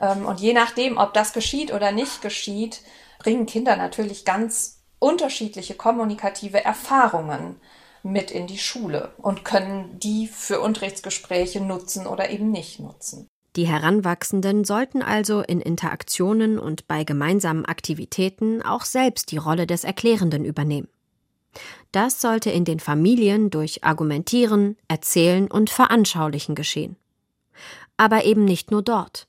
Ähm, 0.00 0.24
und 0.24 0.40
je 0.40 0.52
nachdem, 0.52 0.98
ob 0.98 1.14
das 1.14 1.32
geschieht 1.32 1.72
oder 1.72 1.90
nicht 1.90 2.22
geschieht, 2.22 2.82
bringen 3.18 3.46
Kinder 3.46 3.76
natürlich 3.76 4.24
ganz 4.24 4.78
unterschiedliche 5.00 5.74
kommunikative 5.74 6.64
Erfahrungen 6.64 7.60
mit 8.02 8.30
in 8.30 8.46
die 8.46 8.58
Schule 8.58 9.12
und 9.18 9.44
können 9.44 9.98
die 9.98 10.26
für 10.26 10.60
Unterrichtsgespräche 10.60 11.60
nutzen 11.60 12.06
oder 12.06 12.30
eben 12.30 12.50
nicht 12.50 12.78
nutzen. 12.78 13.26
Die 13.56 13.66
Heranwachsenden 13.66 14.64
sollten 14.64 15.02
also 15.02 15.40
in 15.40 15.60
Interaktionen 15.60 16.58
und 16.58 16.86
bei 16.86 17.02
gemeinsamen 17.02 17.64
Aktivitäten 17.64 18.62
auch 18.62 18.84
selbst 18.84 19.32
die 19.32 19.38
Rolle 19.38 19.66
des 19.66 19.82
Erklärenden 19.82 20.44
übernehmen. 20.44 20.88
Das 21.90 22.20
sollte 22.20 22.50
in 22.50 22.64
den 22.64 22.78
Familien 22.78 23.50
durch 23.50 23.82
Argumentieren, 23.82 24.76
Erzählen 24.86 25.50
und 25.50 25.68
Veranschaulichen 25.68 26.54
geschehen. 26.54 26.94
Aber 27.96 28.24
eben 28.24 28.44
nicht 28.44 28.70
nur 28.70 28.82
dort. 28.82 29.26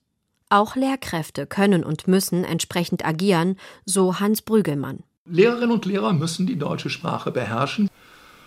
Auch 0.49 0.75
Lehrkräfte 0.75 1.47
können 1.47 1.83
und 1.83 2.07
müssen 2.07 2.43
entsprechend 2.43 3.03
agieren, 3.03 3.57
so 3.85 4.19
Hans 4.19 4.43
Brügelmann. 4.43 4.99
Lehrerinnen 5.25 5.71
und 5.71 5.85
Lehrer 5.85 6.13
müssen 6.13 6.45
die 6.45 6.57
deutsche 6.57 6.89
Sprache 6.89 7.31
beherrschen. 7.31 7.89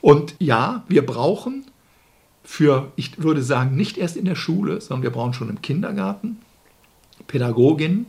Und 0.00 0.36
ja, 0.38 0.84
wir 0.86 1.04
brauchen 1.04 1.66
für, 2.44 2.92
ich 2.96 3.22
würde 3.22 3.42
sagen, 3.42 3.76
nicht 3.76 3.96
erst 3.98 4.16
in 4.16 4.26
der 4.26 4.34
Schule, 4.36 4.80
sondern 4.80 5.02
wir 5.02 5.10
brauchen 5.10 5.34
schon 5.34 5.50
im 5.50 5.62
Kindergarten 5.62 6.38
Pädagoginnen, 7.26 8.06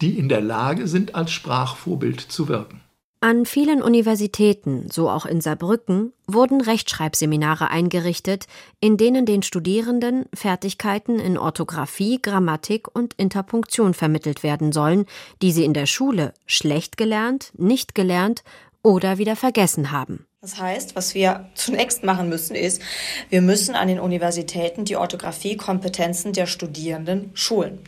die 0.00 0.18
in 0.18 0.28
der 0.28 0.40
Lage 0.40 0.88
sind, 0.88 1.14
als 1.14 1.30
Sprachvorbild 1.30 2.20
zu 2.20 2.48
wirken. 2.48 2.80
An 3.20 3.46
vielen 3.46 3.80
Universitäten, 3.80 4.90
so 4.92 5.08
auch 5.08 5.24
in 5.24 5.40
Saarbrücken, 5.40 6.12
wurden 6.26 6.60
Rechtschreibseminare 6.60 7.70
eingerichtet, 7.70 8.46
in 8.80 8.98
denen 8.98 9.24
den 9.24 9.42
Studierenden 9.42 10.26
Fertigkeiten 10.34 11.18
in 11.18 11.38
Orthographie, 11.38 12.20
Grammatik 12.20 12.94
und 12.94 13.14
Interpunktion 13.14 13.94
vermittelt 13.94 14.42
werden 14.42 14.72
sollen, 14.72 15.06
die 15.40 15.52
sie 15.52 15.64
in 15.64 15.72
der 15.72 15.86
Schule 15.86 16.34
schlecht 16.44 16.98
gelernt, 16.98 17.52
nicht 17.56 17.94
gelernt 17.94 18.44
oder 18.84 19.18
wieder 19.18 19.34
vergessen 19.34 19.90
haben. 19.90 20.26
Das 20.44 20.60
heißt, 20.60 20.94
was 20.94 21.14
wir 21.14 21.48
zunächst 21.54 22.04
machen 22.04 22.28
müssen, 22.28 22.54
ist, 22.54 22.82
wir 23.30 23.40
müssen 23.40 23.74
an 23.74 23.88
den 23.88 23.98
Universitäten 23.98 24.84
die 24.84 24.96
Orthographiekompetenzen 24.96 26.34
der 26.34 26.44
Studierenden 26.44 27.30
schulen. 27.32 27.78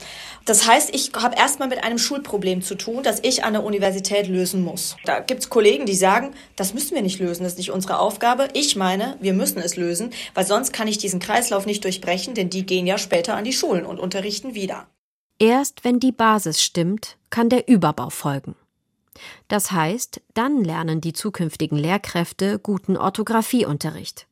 Das 0.46 0.66
heißt, 0.66 0.94
ich 0.94 1.12
habe 1.14 1.36
erstmal 1.36 1.68
mit 1.68 1.84
einem 1.84 1.98
Schulproblem 1.98 2.62
zu 2.62 2.74
tun, 2.74 3.02
das 3.02 3.20
ich 3.22 3.44
an 3.44 3.52
der 3.52 3.62
Universität 3.62 4.26
lösen 4.26 4.64
muss. 4.64 4.96
Da 5.04 5.20
gibt 5.20 5.42
es 5.42 5.50
Kollegen, 5.50 5.84
die 5.84 5.94
sagen, 5.94 6.30
das 6.56 6.72
müssen 6.72 6.94
wir 6.94 7.02
nicht 7.02 7.20
lösen, 7.20 7.42
das 7.42 7.52
ist 7.52 7.58
nicht 7.58 7.72
unsere 7.72 7.98
Aufgabe. 7.98 8.48
Ich 8.54 8.74
meine, 8.74 9.18
wir 9.20 9.34
müssen 9.34 9.58
es 9.58 9.76
lösen, 9.76 10.14
weil 10.32 10.46
sonst 10.46 10.72
kann 10.72 10.88
ich 10.88 10.96
diesen 10.96 11.20
Kreislauf 11.20 11.66
nicht 11.66 11.84
durchbrechen, 11.84 12.32
denn 12.32 12.48
die 12.48 12.64
gehen 12.64 12.86
ja 12.86 12.96
später 12.96 13.36
an 13.36 13.44
die 13.44 13.52
Schulen 13.52 13.84
und 13.84 14.00
unterrichten 14.00 14.54
wieder. 14.54 14.86
Erst 15.38 15.84
wenn 15.84 16.00
die 16.00 16.12
Basis 16.12 16.62
stimmt, 16.62 17.18
kann 17.28 17.50
der 17.50 17.68
Überbau 17.68 18.08
folgen. 18.08 18.54
Das 19.48 19.72
heißt, 19.72 20.20
dann 20.34 20.64
lernen 20.64 21.00
die 21.00 21.12
zukünftigen 21.12 21.78
Lehrkräfte 21.78 22.58
guten 22.58 22.96
Orthographieunterricht. 22.96 24.26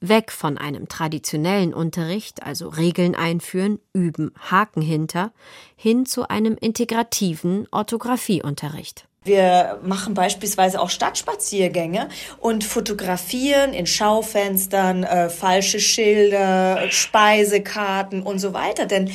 Weg 0.00 0.30
von 0.30 0.58
einem 0.58 0.88
traditionellen 0.88 1.72
Unterricht, 1.72 2.42
also 2.42 2.68
Regeln 2.68 3.14
einführen, 3.14 3.80
üben, 3.94 4.32
Haken 4.50 4.82
hinter, 4.82 5.32
hin 5.74 6.04
zu 6.04 6.28
einem 6.28 6.56
integrativen 6.60 7.66
Orthographieunterricht. 7.70 9.06
Wir 9.26 9.80
machen 9.82 10.14
beispielsweise 10.14 10.80
auch 10.80 10.88
Stadtspaziergänge 10.88 12.08
und 12.38 12.62
fotografieren 12.62 13.72
in 13.74 13.86
Schaufenstern 13.86 15.02
äh, 15.02 15.30
falsche 15.30 15.80
Schilder, 15.80 16.88
Speisekarten 16.90 18.22
und 18.22 18.38
so 18.38 18.52
weiter. 18.54 18.86
Denn 18.86 19.10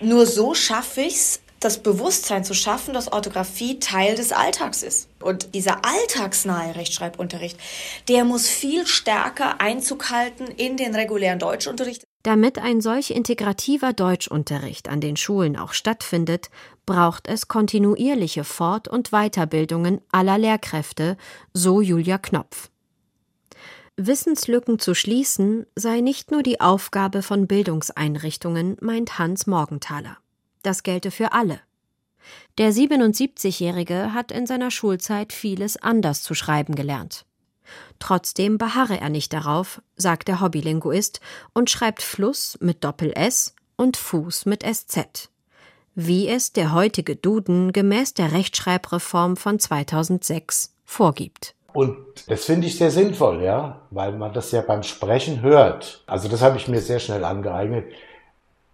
nur 0.00 0.26
so 0.26 0.54
schaffe 0.54 1.02
ich 1.02 1.14
es, 1.14 1.40
das 1.64 1.82
Bewusstsein 1.82 2.44
zu 2.44 2.54
schaffen, 2.54 2.94
dass 2.94 3.12
Orthographie 3.12 3.78
Teil 3.78 4.16
des 4.16 4.32
Alltags 4.32 4.82
ist. 4.82 5.08
Und 5.20 5.54
dieser 5.54 5.84
alltagsnahe 5.84 6.74
Rechtschreibunterricht, 6.76 7.58
der 8.08 8.24
muss 8.24 8.46
viel 8.46 8.86
stärker 8.86 9.60
Einzug 9.60 10.10
halten 10.10 10.44
in 10.44 10.76
den 10.76 10.94
regulären 10.94 11.38
Deutschunterricht. 11.38 12.04
Damit 12.22 12.58
ein 12.58 12.80
solch 12.80 13.10
integrativer 13.10 13.92
Deutschunterricht 13.92 14.88
an 14.88 15.00
den 15.00 15.16
Schulen 15.16 15.56
auch 15.56 15.72
stattfindet, 15.72 16.50
braucht 16.86 17.28
es 17.28 17.48
kontinuierliche 17.48 18.44
Fort- 18.44 18.88
und 18.88 19.10
Weiterbildungen 19.10 20.00
aller 20.10 20.38
Lehrkräfte, 20.38 21.16
so 21.52 21.80
Julia 21.80 22.18
Knopf. 22.18 22.70
Wissenslücken 23.96 24.78
zu 24.78 24.94
schließen 24.94 25.66
sei 25.76 26.00
nicht 26.00 26.30
nur 26.30 26.42
die 26.42 26.60
Aufgabe 26.60 27.22
von 27.22 27.46
Bildungseinrichtungen, 27.46 28.76
meint 28.80 29.18
Hans 29.18 29.46
Morgenthaler. 29.46 30.16
Das 30.64 30.82
gelte 30.82 31.10
für 31.10 31.32
alle. 31.32 31.60
Der 32.56 32.72
77-Jährige 32.72 34.14
hat 34.14 34.32
in 34.32 34.46
seiner 34.46 34.70
Schulzeit 34.70 35.34
vieles 35.34 35.76
anders 35.76 36.22
zu 36.22 36.34
schreiben 36.34 36.74
gelernt. 36.74 37.26
Trotzdem 37.98 38.56
beharre 38.56 38.98
er 38.98 39.10
nicht 39.10 39.34
darauf, 39.34 39.82
sagt 39.96 40.26
der 40.26 40.40
Hobbylinguist 40.40 41.20
und 41.52 41.68
schreibt 41.68 42.00
Fluss 42.00 42.56
mit 42.60 42.82
Doppel-S 42.82 43.54
und 43.76 43.98
Fuß 43.98 44.46
mit 44.46 44.62
SZ. 44.62 45.28
Wie 45.94 46.28
es 46.28 46.54
der 46.54 46.72
heutige 46.72 47.14
Duden 47.14 47.72
gemäß 47.72 48.14
der 48.14 48.32
Rechtschreibreform 48.32 49.36
von 49.36 49.58
2006 49.58 50.74
vorgibt. 50.86 51.54
Und 51.74 51.98
das 52.28 52.46
finde 52.46 52.68
ich 52.68 52.78
sehr 52.78 52.90
sinnvoll, 52.90 53.42
ja, 53.42 53.82
weil 53.90 54.12
man 54.12 54.32
das 54.32 54.50
ja 54.50 54.62
beim 54.62 54.82
Sprechen 54.82 55.42
hört. 55.42 56.04
Also 56.06 56.28
das 56.28 56.40
habe 56.40 56.56
ich 56.56 56.68
mir 56.68 56.80
sehr 56.80 57.00
schnell 57.00 57.24
angeeignet. 57.24 57.84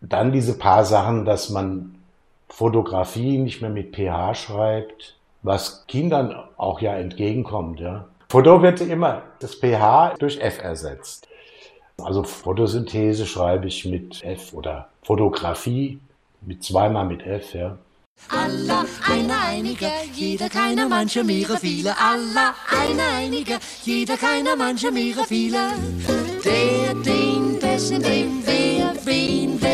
Dann 0.00 0.32
diese 0.32 0.56
paar 0.56 0.84
Sachen, 0.84 1.24
dass 1.24 1.50
man 1.50 1.96
Fotografie 2.48 3.38
nicht 3.38 3.60
mehr 3.60 3.70
mit 3.70 3.94
PH 3.94 4.34
schreibt, 4.34 5.16
was 5.42 5.86
Kindern 5.86 6.34
auch 6.56 6.80
ja 6.80 6.94
entgegenkommt, 6.94 7.80
ja. 7.80 8.06
Foto 8.28 8.62
wird 8.62 8.80
immer 8.80 9.22
das 9.40 9.56
PH 9.56 10.14
durch 10.18 10.38
F 10.40 10.62
ersetzt. 10.62 11.26
Also 12.00 12.22
Photosynthese 12.22 13.26
schreibe 13.26 13.66
ich 13.66 13.84
mit 13.84 14.22
F 14.22 14.54
oder 14.54 14.88
Fotografie 15.02 15.98
mit 16.40 16.62
zweimal 16.62 17.06
mit 17.06 17.26
F, 17.26 17.54
ja. 17.54 17.76
Allah, 18.28 18.84
eine, 19.08 19.34
einige, 19.48 19.88
jeder, 20.12 20.48
keiner, 20.48 20.88
manche, 20.88 21.24
mehrere, 21.24 21.56
viele. 21.56 21.90
Allah, 21.98 22.54
eine, 22.70 23.02
einige, 23.16 23.58
jeder, 23.82 24.16
keiner, 24.16 24.56
manche, 24.56 24.92
mehrere, 24.92 25.24
viele. 25.24 25.72
Der, 26.44 26.94
den, 26.94 27.58
dessen, 27.58 28.02
dem, 28.02 28.39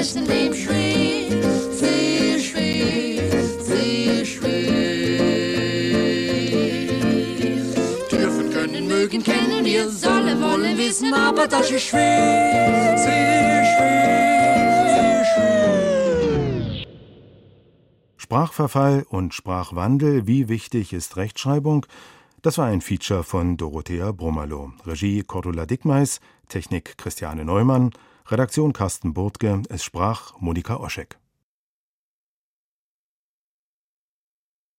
dessen, 0.07 0.25
dem, 0.25 0.55
schwer, 0.55 1.73
sehr 1.73 2.39
schwer, 2.39 3.43
sehr 3.61 4.25
schwer. 4.25 5.19
Dürfen, 8.11 8.53
können, 8.53 8.87
mögen, 8.87 9.23
kennen, 9.25 9.65
wir 9.65 9.89
sollen, 9.89 10.41
wollen, 10.41 10.79
wissen, 10.79 11.13
aber 11.13 11.49
das 11.49 11.71
ist 11.73 11.89
schwer, 11.89 12.97
sehr 12.97 13.65
schwer, 13.65 14.95
sehr 14.95 15.25
schwer. 15.25 16.87
Sprachverfall 18.17 19.05
und 19.09 19.35
Sprachwandel, 19.35 20.29
wie 20.29 20.49
wichtig 20.49 20.93
ist 20.93 21.17
Rechtschreibung? 21.17 21.85
Das 22.43 22.59
war 22.59 22.67
ein 22.67 22.81
Feature 22.81 23.25
von 23.25 23.57
Dorothea 23.57 24.13
Brummerloh. 24.13 24.71
Regie 24.85 25.25
Cordula 25.25 25.67
Dickmeis, 25.67 26.21
Technik 26.49 26.97
Christiane 26.97 27.45
Neumann, 27.45 27.91
Redaktion 28.29 28.73
Carsten 28.73 29.15
Burtke, 29.15 29.63
es 29.69 29.85
sprach 29.85 30.33
Monika 30.41 30.79
Oschek. 30.79 31.17